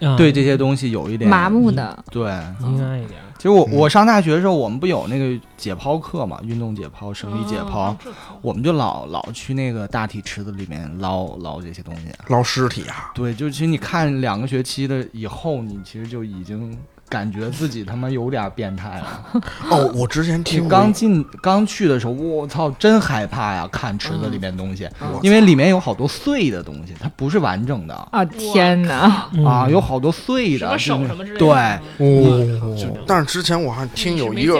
[0.00, 2.04] 啊对这些东西有一点麻木的。
[2.10, 2.30] 对，
[2.62, 3.20] 应该一点。
[3.36, 7.96] 其实我嗯我上大学的时候，我们不有那个解剖课嘛，运动解剖、生理解剖，
[8.42, 12.08] 我们就老老去那个大体池子里面捞捞这些东西。
[12.28, 16.76] 捞尸体啊，对，就其实你看两个学期的以后，你其实就已经
[17.10, 19.42] 感觉自己他妈有点变态了。
[19.68, 23.68] 哦，我之前听刚进刚去的时候，我操，真害怕呀！
[23.70, 29.28] 看池子里面东西，我因为里面有好多碎的东西，它不是完整的啊天哪！
[29.34, 31.80] 嗯啊，有好多碎的什么手什么之类的。
[31.98, 34.54] 对，哦，但是之前我还听有一个。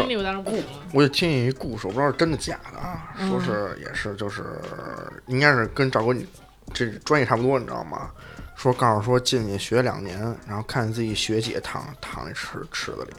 [0.93, 4.43] 我就听有一故事，我不知道是真的假的啊，说是也是就是
[5.29, 6.27] 应该是跟赵哥你
[6.75, 8.11] 这专业差不多，你知道吗？
[8.61, 13.15] 说告诉说进去学两年，然后看自己学姐躺躺那池池子里，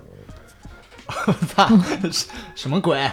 [1.47, 1.67] 操
[2.53, 3.11] 什么鬼？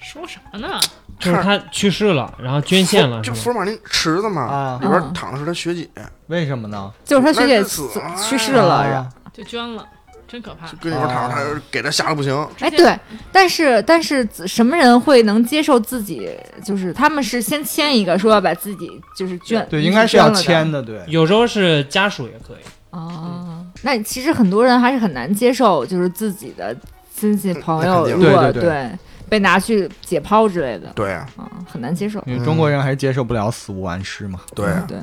[0.00, 0.80] 说什么呢？
[1.18, 3.50] 就是他去世了，然后捐献了，就福？
[3.50, 5.86] 尔马林池子嘛，啊里边嗯躺的是他学姐，
[6.28, 6.90] 为什么呢？
[7.04, 9.86] 就是他学姐死了去世了，然后就捐了，
[10.30, 10.66] 真可怕。
[10.66, 12.48] 就跟里边躺着，他给他吓得不行。
[12.60, 12.96] 哎，对，
[13.32, 16.30] 但是但是什么人会能接受自己？
[16.64, 21.00] 就是他们是先签一个说要把自己就是捐，对，应该是要签的，对。
[21.08, 22.64] 有时候是家属也可以。
[22.90, 23.64] 哦。
[23.82, 26.76] 那其实很多人还是很难接受，就是自己的
[27.14, 28.90] 亲戚朋友如果对对对
[29.28, 32.22] 被拿去解剖之类的，对啊，啊，很难接受。
[32.26, 34.40] 因为中国人还是接受不了死无完尸嘛。
[34.54, 34.98] 对啊，对，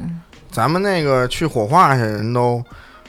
[0.51, 2.63] 咱们那个去火化去，人都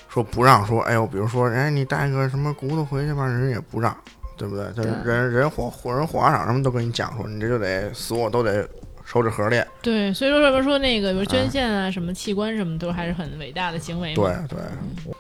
[0.09, 3.96] 说不让说，哎呦，比如说，哎，你带个什么骨头回去吧，人也不让，
[4.36, 4.64] 对不对？
[4.72, 8.66] 就是人人火火人火葬场什么都跟你讲说，你这就得死我都得
[9.04, 9.62] 收这盒里。
[9.82, 14.14] 对，所以说什么说那个，比如捐献啊，什么器官什么，都还是很伟大的行为。
[14.14, 14.59] 对对，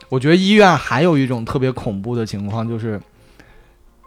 [0.08, 3.00] 我觉得医院还有一种特别恐怖的情况，就是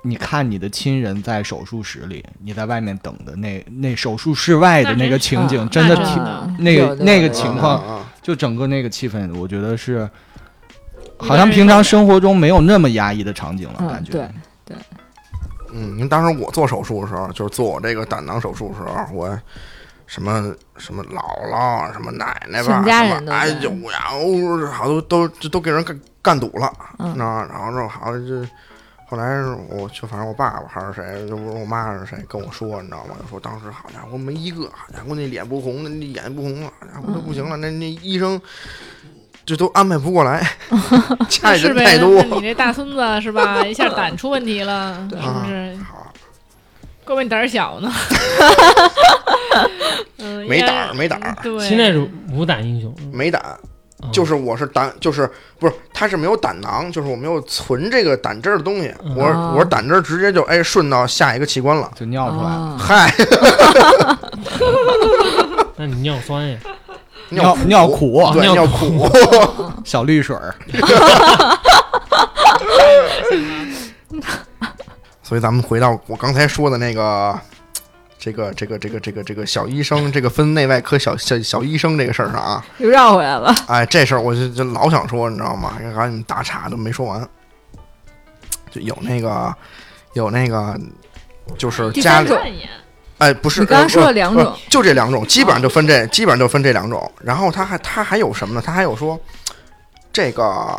[0.03, 10.09] 你看你的亲人在手术室里，你在外面等的那那手术室外的那个情景，啊真的挺那个那个情况啊啊就整个那个气氛，我觉得是
[11.21, 14.11] 好像平常生活中没有那么压抑的场景了，嗯感觉。
[14.65, 14.75] 对
[15.73, 19.39] 嗯，因为当时我做手术的时候，就是做我这个胆囊手术的时候，我
[20.05, 28.47] 什么什么姥姥、什么奶奶吧，全家人什么哎呦呀，哦，好多都都都给人干干堵了，嗯那然后这好像这。
[29.07, 33.15] 后来我就反正我爸爸还是谁，就不是我妈是谁跟我说，你知道吗？
[33.21, 38.39] 就说当时好家伙没一个，好家伙那脸不红，那眼不红了，好家伙都不行了，那那医生
[39.45, 40.45] 这都安排不过来，
[41.27, 41.61] 家里？
[41.61, 42.21] 人太多。
[42.23, 43.63] 你这大孙子是吧？
[43.65, 45.77] 一下胆出问题了，是啊不是？
[45.83, 46.11] 好，
[47.03, 47.91] 怪不得你胆儿小呢。
[50.19, 53.41] 嗯，没胆儿没胆儿对，现在是无胆英雄，没胆，
[54.03, 55.29] 嗯就是我是胆，就是
[55.59, 61.91] 不是，他是没有胆囊，就是我没有存这个胆汁儿的东西，嗯我我胆汁儿直接就哎顺到下一个器官了。
[61.95, 62.49] 就尿出来了。
[62.49, 63.13] 啊嗨，
[65.77, 66.57] 那你尿酸呀？
[67.31, 69.09] 尿尿苦对尿尿苦，
[69.83, 70.53] 小绿水儿，
[75.23, 77.39] 所以咱们回到我刚才说的那个
[78.19, 83.55] 这个这个这个这个这个小医生，这个分内外科小小小医生这个事儿上啊，又绕回来了。
[83.67, 85.73] 哎，这事儿我就就老想说，你知道吗？
[85.81, 87.27] 刚才你们打岔都没说完，
[88.69, 89.55] 就有那个
[90.13, 90.77] 有那个，
[91.57, 92.29] 就是家里
[93.21, 97.11] 哎，不是，你刚刚呃说了两种就这两种，基本上就分这，基本上就分这两种。
[97.21, 98.63] 然后他还他还有什么呢？
[98.65, 99.19] 他还有说，
[100.11, 100.75] 这个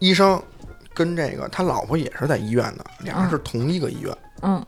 [0.00, 0.40] 医生
[0.92, 4.62] 跟这个他老婆也是在医院的，俩人是同一个医院，嗯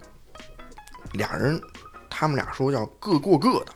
[1.12, 1.60] 俩人
[2.08, 3.66] 他们俩说要各过各的。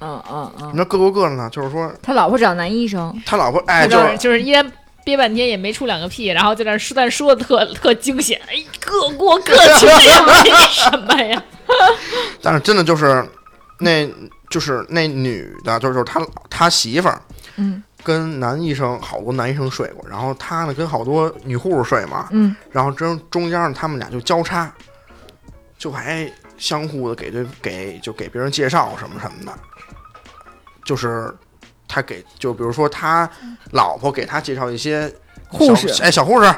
[0.00, 1.48] 嗯嗯嗯，什么叫各过各的呢？
[1.52, 4.72] 就是说他老婆找男医生，他老婆哎，就是就是就是一人
[5.04, 11.40] 憋半天也没出两个屁，然后在那说，但说的特特惊险，哎，各过各去， 那什么呀？
[12.42, 13.24] 但是真的就是，
[13.78, 14.08] 那
[14.50, 17.20] 就是那女的，就是他他媳妇儿
[17.56, 17.82] 嗯。
[18.04, 22.54] 跟男医生好多男医生睡过，然后他呢跟好多女护士睡嘛，嗯。
[22.70, 24.72] 然后中中间他们俩就交叉，
[25.76, 29.52] 就还相互的给对给就给别人介绍什么什么的，
[30.84, 31.34] 就是
[31.88, 33.28] 他给就比如说他
[33.72, 35.12] 老婆给他介绍一些
[35.48, 36.54] 护士小哎小护士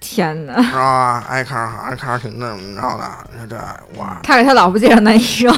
[0.00, 1.24] 天哪，是吧？
[1.28, 5.50] 爱看着爱看着挺那么着的，你说这哇，他给他老婆介绍男医生，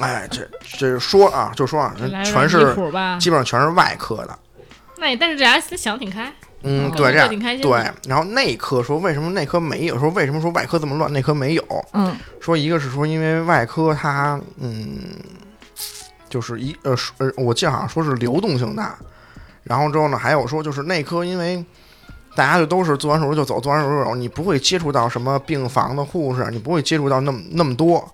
[0.00, 1.92] 哎这这说啊就说啊，
[2.24, 2.74] 全是？
[3.18, 4.38] 基本上全是外科的，
[4.98, 7.84] 那也但是这俩想得挺开，嗯，对，这样挺开心对。
[8.06, 9.98] 然后内科说为什么内科没有？
[9.98, 11.64] 说为什么说外科这么乱，内科没有？
[11.92, 14.98] 嗯说一个是说因为外科它嗯，
[16.30, 18.96] 就是一呃是呃，我记得好像说是流动性大，
[19.64, 21.64] 然后之后呢还有说就是内科因为。
[22.38, 28.08] 大家就都是做完手术就走，做完手术就走，你不会接触到什么病房的护士，你不会接触到那么那么多。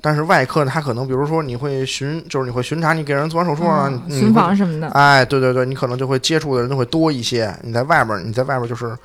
[0.00, 7.52] 但是外科呢，他可能比如说你会巡，就是你会巡查，你给人做完手术啊，巡会房什么的，哎，对对对，你可能就会接触的人就会多一些。
[7.62, 8.96] 你在外边儿，你在外边儿就是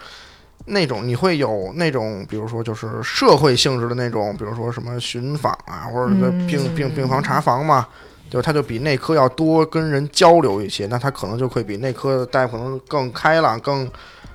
[0.66, 6.14] 那种你会有那种，比如说就是社会性质的那种，比如说什么巡访啊，或者
[6.48, 7.88] 病、嗯病病房查房嘛，
[8.30, 8.46] 对吧？
[8.46, 13.90] 他就比内科要多跟人交流一些，那他可能就会比内科的大夫可能更开朗，更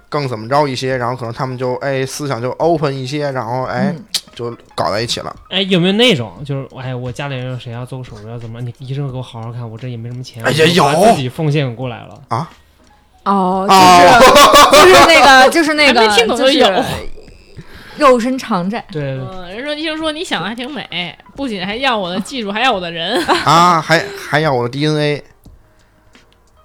[0.08, 4.04] 更怎么着一些，然后可能他们就哎思想就 open 一些，然后哎、嗯。
[4.38, 5.34] 就搞在一起了。
[5.50, 11.12] 哎，有没有那种就是哎，我家里人谁要做手术要怎么，你医生给我好好看，我这也没什么钱，哎呀我把有。
[11.12, 12.22] 自己奉献过来了。
[12.28, 12.48] 啊，
[13.24, 13.66] 哦
[14.70, 16.84] 就是就是那个 就是那个没听懂就就是有。
[17.96, 23.20] 肉身偿债，对，嗯，人说医生说你想的还挺美，不仅还要我的技术，还要我的人。
[23.44, 25.20] 啊，还还要我的 DNA，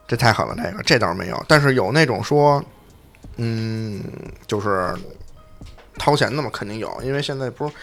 [0.08, 2.64] 这太狠了，这个这倒是没有，但是有那种说，
[3.38, 4.02] 嗯，
[4.48, 4.94] 就是
[5.98, 7.74] 掏钱的嘛，肯定有，因为现在不是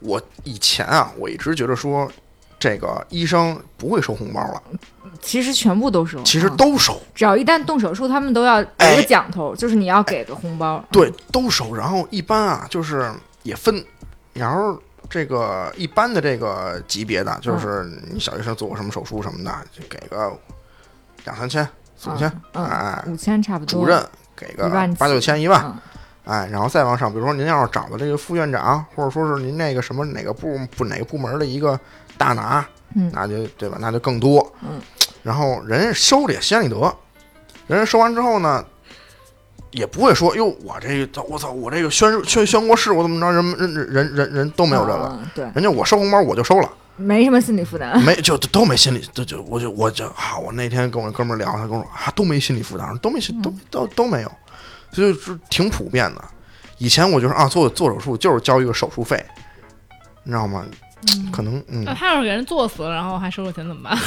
[0.00, 2.10] 我以前啊，我一直觉得说
[2.58, 4.62] 这个医生不会收红包了，
[5.20, 6.56] 其实全部都收，其实嗯。
[6.56, 8.96] 都收，只要一旦动手术，他们都要有哎。
[8.96, 11.74] 个讲头，就是你要给个红包，对，都收。
[11.74, 13.10] 然后一般啊，就是
[13.42, 13.84] 也分，
[14.32, 14.80] 然后
[15.10, 20.32] 这个一般的这个级别的，就是你小学生做过什么手术什么的，就给个
[21.24, 24.04] 两三千、四五千，嗯哎，五千差不多，主任
[24.42, 24.68] 给个
[24.98, 25.78] 八九千、一万，嗯
[26.24, 31.78] 哎，然后再往上，比如说您要是找的这个副院长，或者说是您那个什么哪个部部哪个部门的一个
[32.16, 32.64] 大拿，
[32.94, 33.76] 嗯那就对吧？
[33.80, 34.52] 那就更多。
[34.62, 34.80] 嗯，
[35.22, 36.76] 然后人家收的也心安理得，
[37.66, 38.64] 人家收完之后呢，
[39.72, 46.70] 也不会说哟，我这个我操，我这个宣宣宣过誓，我怎么着，人人人人人人都没有这个，嗯对，人家我收红包我就收了。
[46.96, 54.32] 没什么心理负担，没就都没心理，就就我就我就啊，我那天跟我哥们儿聊，他跟我说啊，都没心理负担，都没心都都都没有，
[54.92, 56.22] 所以就是挺普遍的。
[56.78, 59.24] 以前我就是啊，做做手术就是交一个手术费，
[60.24, 60.64] 你知道吗？
[61.32, 63.98] 可能嗯那，他要是给人做死了，然后还收了钱怎么办？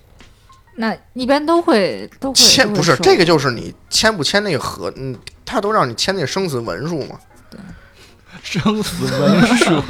[0.76, 5.14] 那一般都会都会签不是这个，就是你签不签那个合，嗯，
[5.44, 7.18] 他都让你签那个生死文书嘛，
[7.50, 7.60] 对
[8.42, 9.82] 生死文书，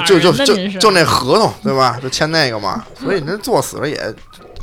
[0.00, 1.98] 就就就就就那合同对吧？
[2.02, 3.96] 就签那个嘛，所以那做死了也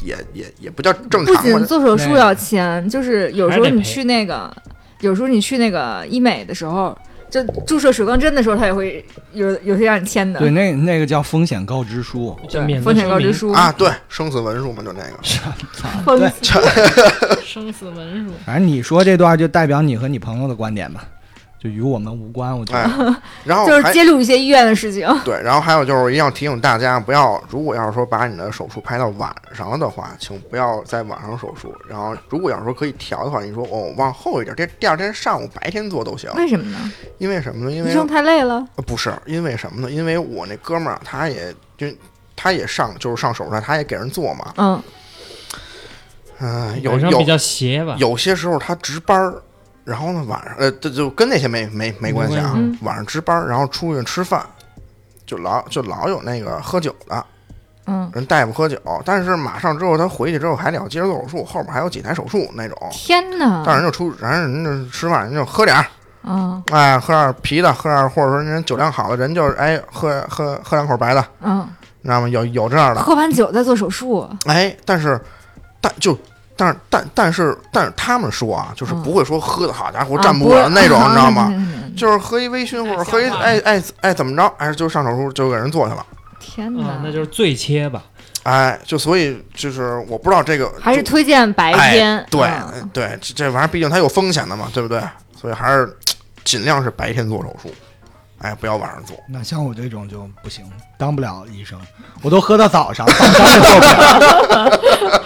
[0.04, 4.54] 也也也不叫正常不仅，做手术要签，就是有时候你去那个，
[5.00, 6.98] 有时候你去那个医美的时候，
[7.30, 9.04] 就注射水光针的时候，他也会
[9.34, 15.16] 有有些让你签的，对，那那个叫风险告知书，叫免责风险告知书啊，对，生死文书嘛，就那个。
[17.46, 21.04] 生死文书，反正你说这段就代表你和你朋友的观点吧，
[21.66, 22.56] 就与我们无关。
[22.58, 25.08] 我觉哎得， 然后就是揭露一些医院的事情。
[25.24, 31.76] 对，然后还有就是一定要提醒大家，不要如果要是说把你的手术排到晚上了的话，请不要在晚上手术。
[31.90, 36.30] 然后如果要是说可以调的话，你说哦往后一点，这第二天上午白天做都行。
[36.36, 36.92] 为什么呢？
[37.18, 37.72] 因为什么呢？
[37.76, 38.66] 因为医生太累了。
[38.76, 39.90] 呃不是因为什么呢？
[39.90, 41.88] 因为我那哥们儿他也就
[42.36, 44.54] 他也上就是上手术台，他也给人做嘛。
[44.58, 44.84] 嗯，
[46.40, 49.42] 嗯、有有晚上比较邪吧，有些时候他值班儿，
[49.86, 52.52] 然后呢晚上呃，这就跟那些没没没关系啊。
[52.56, 54.46] 嗯晚上值班儿，然后出去吃饭，
[55.26, 57.26] 就老就老有那个喝酒的
[57.88, 62.76] 嗯，人大夫喝酒，但是马上之后他回去之后还得要接着做手术，后面还有几台手术那种。
[62.92, 65.86] 天哪，但是人就出，然后人就吃饭人就喝点儿，
[66.24, 71.60] 嗯哎，喝点啤的，喝点或者说人酒量好的人就是哎喝喝喝两口白的，嗯，
[72.02, 72.28] 你知道吗？
[72.28, 75.22] 有有这样的，喝完酒再做手术，哎，但是
[75.80, 76.18] 但就。
[76.58, 81.48] 但是但但是但是他们说啊，就是嗯不会说喝的好家伙啊站不稳那种，啊 你知道吗？
[81.52, 86.06] 嗯就是喝一微醺或者喝一哎哎哎怎么着，哎就上手术就给人做去了，
[86.40, 88.04] 天哪，，啊那就是醉切吧。
[88.44, 92.42] 哎就所以就是我不知道这个还是推荐白天哎，对
[92.76, 95.02] 嗯对，这这玩意儿毕竟它有风险的嘛，对不对？
[95.40, 95.98] 所以还是
[96.44, 97.74] 尽量是白天做手术，
[98.40, 99.16] 哎，不要晚上做。
[99.30, 101.80] 那像我这种就不行，当不了医生，
[102.22, 105.22] 我都喝到早上，早上就做不了。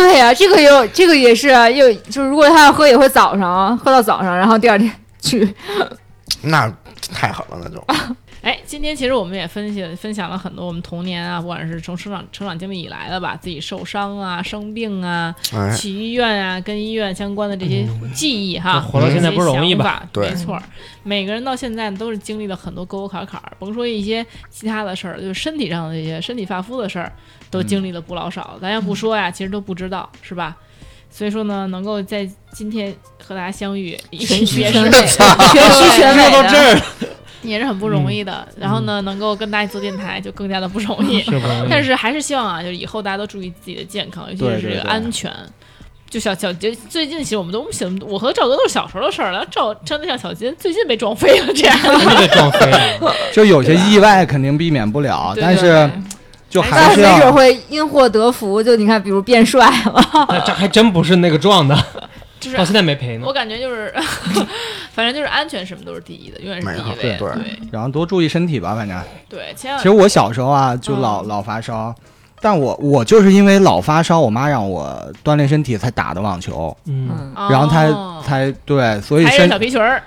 [0.00, 4.90] 对呀、这个有这个也是，又就是如果他要喝，也会早上喝到早上，然后第二天
[5.20, 5.52] 去。
[6.42, 6.72] 那
[7.12, 7.84] 太好了，那就
[8.48, 20.58] 哎，今天其实我们也分析分享了很多我们童年啊，不管是从成长成长经历以来的吧，自己受伤啊、生病啊、哎，去医院啊，跟医院相关的这些记忆哈，嗯活到现在不容易吧对没错，
[21.02, 27.12] 每个人到现在都是经历了很多沟沟坎坎儿，甭说一些其他的事儿，就是身体上的这些身体发肤的事儿，
[27.50, 28.58] 都经历了不老少。
[28.62, 30.56] 咱要不说呀，其实都不知道，是吧？
[31.10, 36.80] 所以说呢，能够在今天和大家相遇，全虚全美，全虚全美到这儿
[37.42, 38.46] 也是很不容易的。
[38.58, 41.24] 然后呢，能够跟大家做电台，就更加的不容易。
[41.68, 45.32] 但是还是希望啊，就是以后大家都注意自己的健康，尤其是这个对对对安全。
[46.10, 49.44] 就小小杰最近，其实我们都不行，我和赵哥都是小时候的事儿了。
[49.50, 51.78] 赵真的像小金，最近被撞飞了，这样。
[51.82, 53.14] 的被撞飞了。
[53.30, 55.90] 就有些意外肯定避免不了，但是
[56.48, 61.76] 就还是会因祸得福，就你看，比如变帅了，那这还真不是那个撞的，
[62.40, 63.32] 就是到现在没赔呢我。
[63.32, 63.92] 感觉就是，
[64.92, 67.16] 反正就是安全什么都是第一的，永远是第一位。
[67.16, 69.00] 对对然后多注意身体吧，反正。
[69.28, 71.94] 对，其实我小时候啊，就老、嗯老发烧，
[72.40, 80.02] 但我我就是因为老发烧，我妈让我锻炼身体才打的网球，嗯，嗯，然后才、哦才对，所以身小皮裙儿，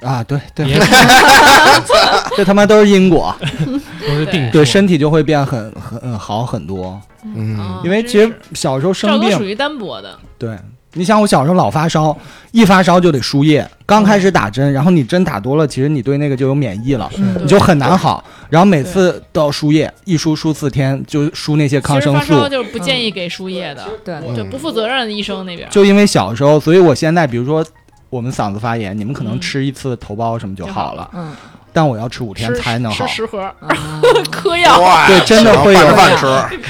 [0.00, 0.66] 啊，对对，
[2.36, 3.34] 这他妈都是因果，
[4.00, 4.50] 都是定。
[4.50, 10.56] 对身体就会变很很嗯好很多，嗯，哦因为其实小时候生病，哥属于单薄的，对。
[10.94, 12.16] 你想，我小时候老发烧，
[12.50, 13.64] 一发烧就得输液。
[13.86, 17.08] 刚开始打针，然后你针打多了，其实你对那个就有免疫了，
[17.40, 18.24] 你就很难好。
[18.48, 22.48] 然后每次都要输液，一输输四天，就输那些抗生素发烧。
[22.48, 25.68] 就是不建议给输液的，对，就不负责任的医生那边。
[25.70, 27.64] 就因为小时候，所以我现在比如说
[28.08, 31.32] 我们嗓子发炎，你们可能嗯吃一次头孢什么就就好好了，嗯，
[31.72, 33.14] 但我要吃五天才能好吃。
[33.14, 33.54] 十盒啊
[34.32, 34.76] 嗑药，
[35.06, 35.80] 对真的会有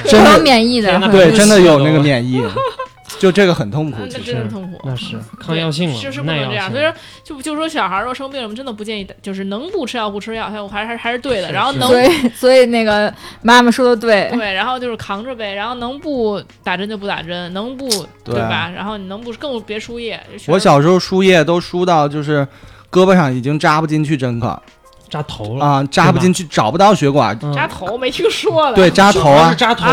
[0.05, 2.43] 真会有的免疫的对，真的有那个免疫，
[3.21, 3.99] 就这个很痛苦。
[4.01, 4.81] 嗯那其实真的痛苦。
[4.83, 6.71] 那是抗药性了，是是不能这样。
[6.71, 6.93] 所以说，
[7.23, 11.53] 就就说小孩儿说生病了，我们真的不建议，就是能不吃药不吃药，我还是还是对的。
[11.53, 13.13] 然后能所以所以那个
[13.43, 17.87] 妈妈说的对，对，然后就是扛着呗，然后能不打针就不打针，能不
[18.25, 18.71] 对对吧？
[18.75, 20.19] 然后你能不更别输液。
[20.47, 22.47] 我小时候输液都输到就是
[22.91, 24.59] 胳膊上已经扎不进去针孔
[25.11, 27.37] 扎头了，啊，扎不进去，找不到血管。
[27.43, 27.53] 嗯。
[27.53, 29.53] 扎头没听说了，对，扎头啊。
[29.53, 29.85] 扎头！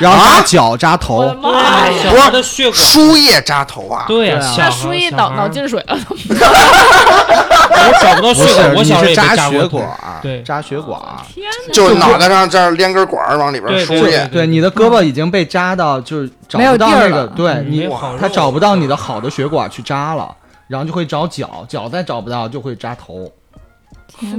[0.00, 1.34] 然后扎脚、扎我的头。
[1.40, 1.92] 妈呀！
[2.02, 4.54] 小孩的血管，输液扎头啊，对呀，啊。
[4.58, 5.98] 那输液脑脑，进水了，
[6.28, 9.88] 我找不到血管，，我你小时候也被是扎血管，
[10.22, 10.42] 对。
[10.42, 11.00] 扎血管。
[11.32, 11.72] 天哪！
[11.72, 17.08] 就脑袋上这儿连根管儿往里边对输液，对，你的胳膊已经被扎到，就是找没有不到地儿了。
[17.08, 17.88] 那个，对嗯你
[18.20, 20.28] 他找不到你的好的血管去扎了，
[20.66, 23.30] 然后就会找脚，脚再找不到就会扎头，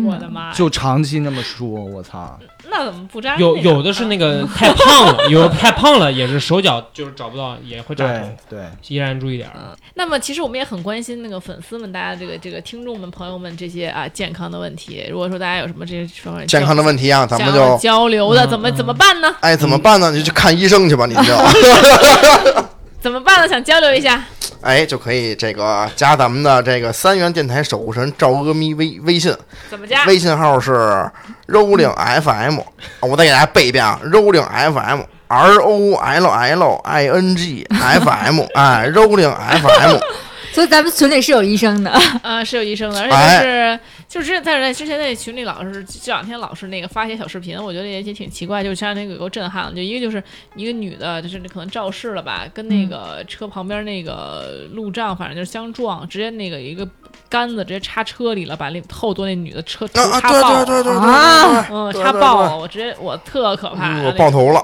[0.05, 0.51] 我的妈！
[0.53, 2.37] 就长期那么说，我操！
[2.69, 3.35] 那怎么不扎？
[3.37, 9.55] 有有的是那个太胖了，有的太胖了，也是手脚就是找不到，也会扎对，对，依然注意点儿。
[9.95, 15.05] 那么其实我们也很关心那个粉丝们，大家这个这个听众们、朋友们这些啊健康的问题。
[15.09, 19.35] 如果说大家有什么这些方面健康的问题啊，咱们就交流的，嗯怎么嗯怎么办呢？
[19.39, 20.11] 哎怎么办呢？
[20.11, 21.21] 你就去看医生去吧，你就
[23.01, 23.47] 怎么办呢？
[23.47, 24.23] 想交流一下，
[24.61, 29.35] 哎就可以这个加咱们的这个三元电台守护神赵阿咪微微信，
[29.69, 30.03] 怎么加？
[30.05, 31.09] 微信号是
[31.47, 32.59] rolling FM，
[32.99, 34.43] 我再给大家背一遍啊，rolling
[34.73, 35.01] FM。
[35.31, 39.97] R O L L I N G F M，哎，Rolling F M，
[40.59, 41.89] 所以咱们群里是有医生的，
[42.21, 43.79] 呃， 是有医生的，而且哎。
[44.09, 50.21] 就是、就是在在之前在群里老是这两天老是那个发一些小视频，我觉得也也挺奇怪，就是像那个有个震撼，就一个就是
[50.55, 56.85] 一个女的，就是可能肇事了吧，跟那个车旁边那个路障反正就是相撞，直接那个一个
[57.29, 60.65] 杆子直接插车里了，把那后座那女的车头啊啊，插爆了。
[60.65, 64.61] 对对对对对对啊，嗯，插爆了，我直接我特可怕，嗯我爆头了，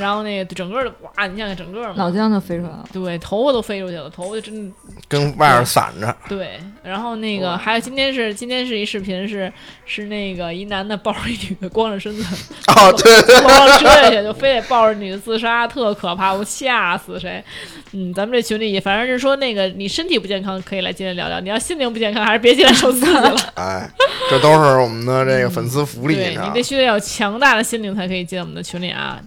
[0.00, 2.84] 然后那个整个的哇，你想想整个嘛，脑浆就飞出来了。
[2.92, 4.72] 对，头发都飞出去了，头发就真
[5.06, 6.58] 跟外边散着，对。
[6.82, 9.52] 然后那个还有今天是今天是一视频是
[9.84, 12.24] 是那个一男的抱着一女的，光着身子
[12.68, 17.44] 哦，对对，往上追下去，就非得抱着女的自杀，特可怕，我吓死谁。
[17.92, 23.36] 嗯，咱们这群里反正是说那个你身体不健康可以来进来聊聊，你要心灵不健康还是别进来受刺激了。
[23.56, 23.90] 哎，
[24.30, 26.50] 这都是我们的这个粉丝福利呢对你。
[26.54, 29.20] 必须得有强大的心灵才可以进我们的群里啊。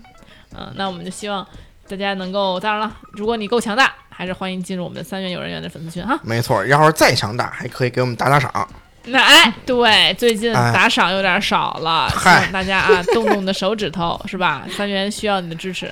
[0.58, 1.46] 嗯，那我们就希望
[1.88, 6.20] 大家能够，当然了，如果你够强大，还是欢迎进入我们的三元有人员的粉丝群哈。
[6.24, 8.68] 没错，要是再强大，还可以给我们打打赏。
[9.06, 14.66] 那哎，对，最近哎打赏有点少了，希嗨望大家啊动动你的手指头，是吧？
[14.78, 15.92] 三元需要你的支持。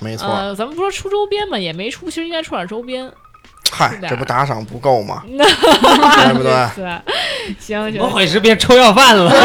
[0.00, 3.10] 没错，呃，咱们不说出周边嘛，也没出，其实应该出点周边，
[3.74, 5.22] 嗨，这不打赏不够吗？
[5.26, 6.52] 对不对？
[6.76, 6.84] 对，
[7.58, 8.38] 行怎么行，回事？
[8.38, 9.32] 变臭要饭了？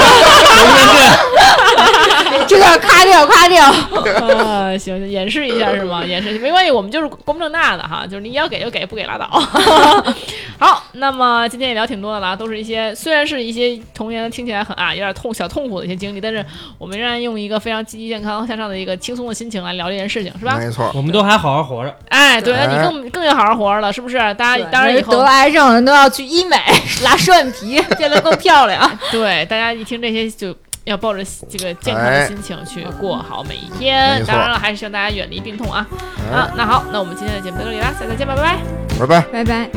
[2.45, 3.73] 这段咔掉咔掉。
[4.03, 6.03] 呃，行，行演示一下是吗？
[6.03, 9.27] 演示没关系，我们就是光明正大的哈，就是你要给就给，不给拉倒。
[10.59, 16.43] 好，那么今天也聊挺多的了，都是一些虽然是一些童年听起来很啊有点痛小痛苦的一些经历，但是
[16.77, 20.57] 我们仍然用一个非常积极、健康、向上的一个轻松的心情来聊这件事情，是吧？
[20.57, 21.95] 没错，我们都还好好活着。
[22.09, 24.16] 哎，对，那你哎更更要好好活着了，是不是？
[24.33, 26.57] 大家当然以后得了癌症的人都要去医美
[27.03, 28.89] 拉双眼皮，变得更漂亮。
[29.11, 30.55] 对大家一听这些就。
[30.87, 34.23] 要抱着这个健康的心情去过好每一天。
[34.25, 35.85] 当然了，还是希望大家远离病痛啊！
[36.31, 38.57] 哎啊，那好，那我们今天的节目到这里啦，下次再见吧，拜拜。
[38.97, 39.21] 拜拜。
[39.33, 39.67] 拜拜。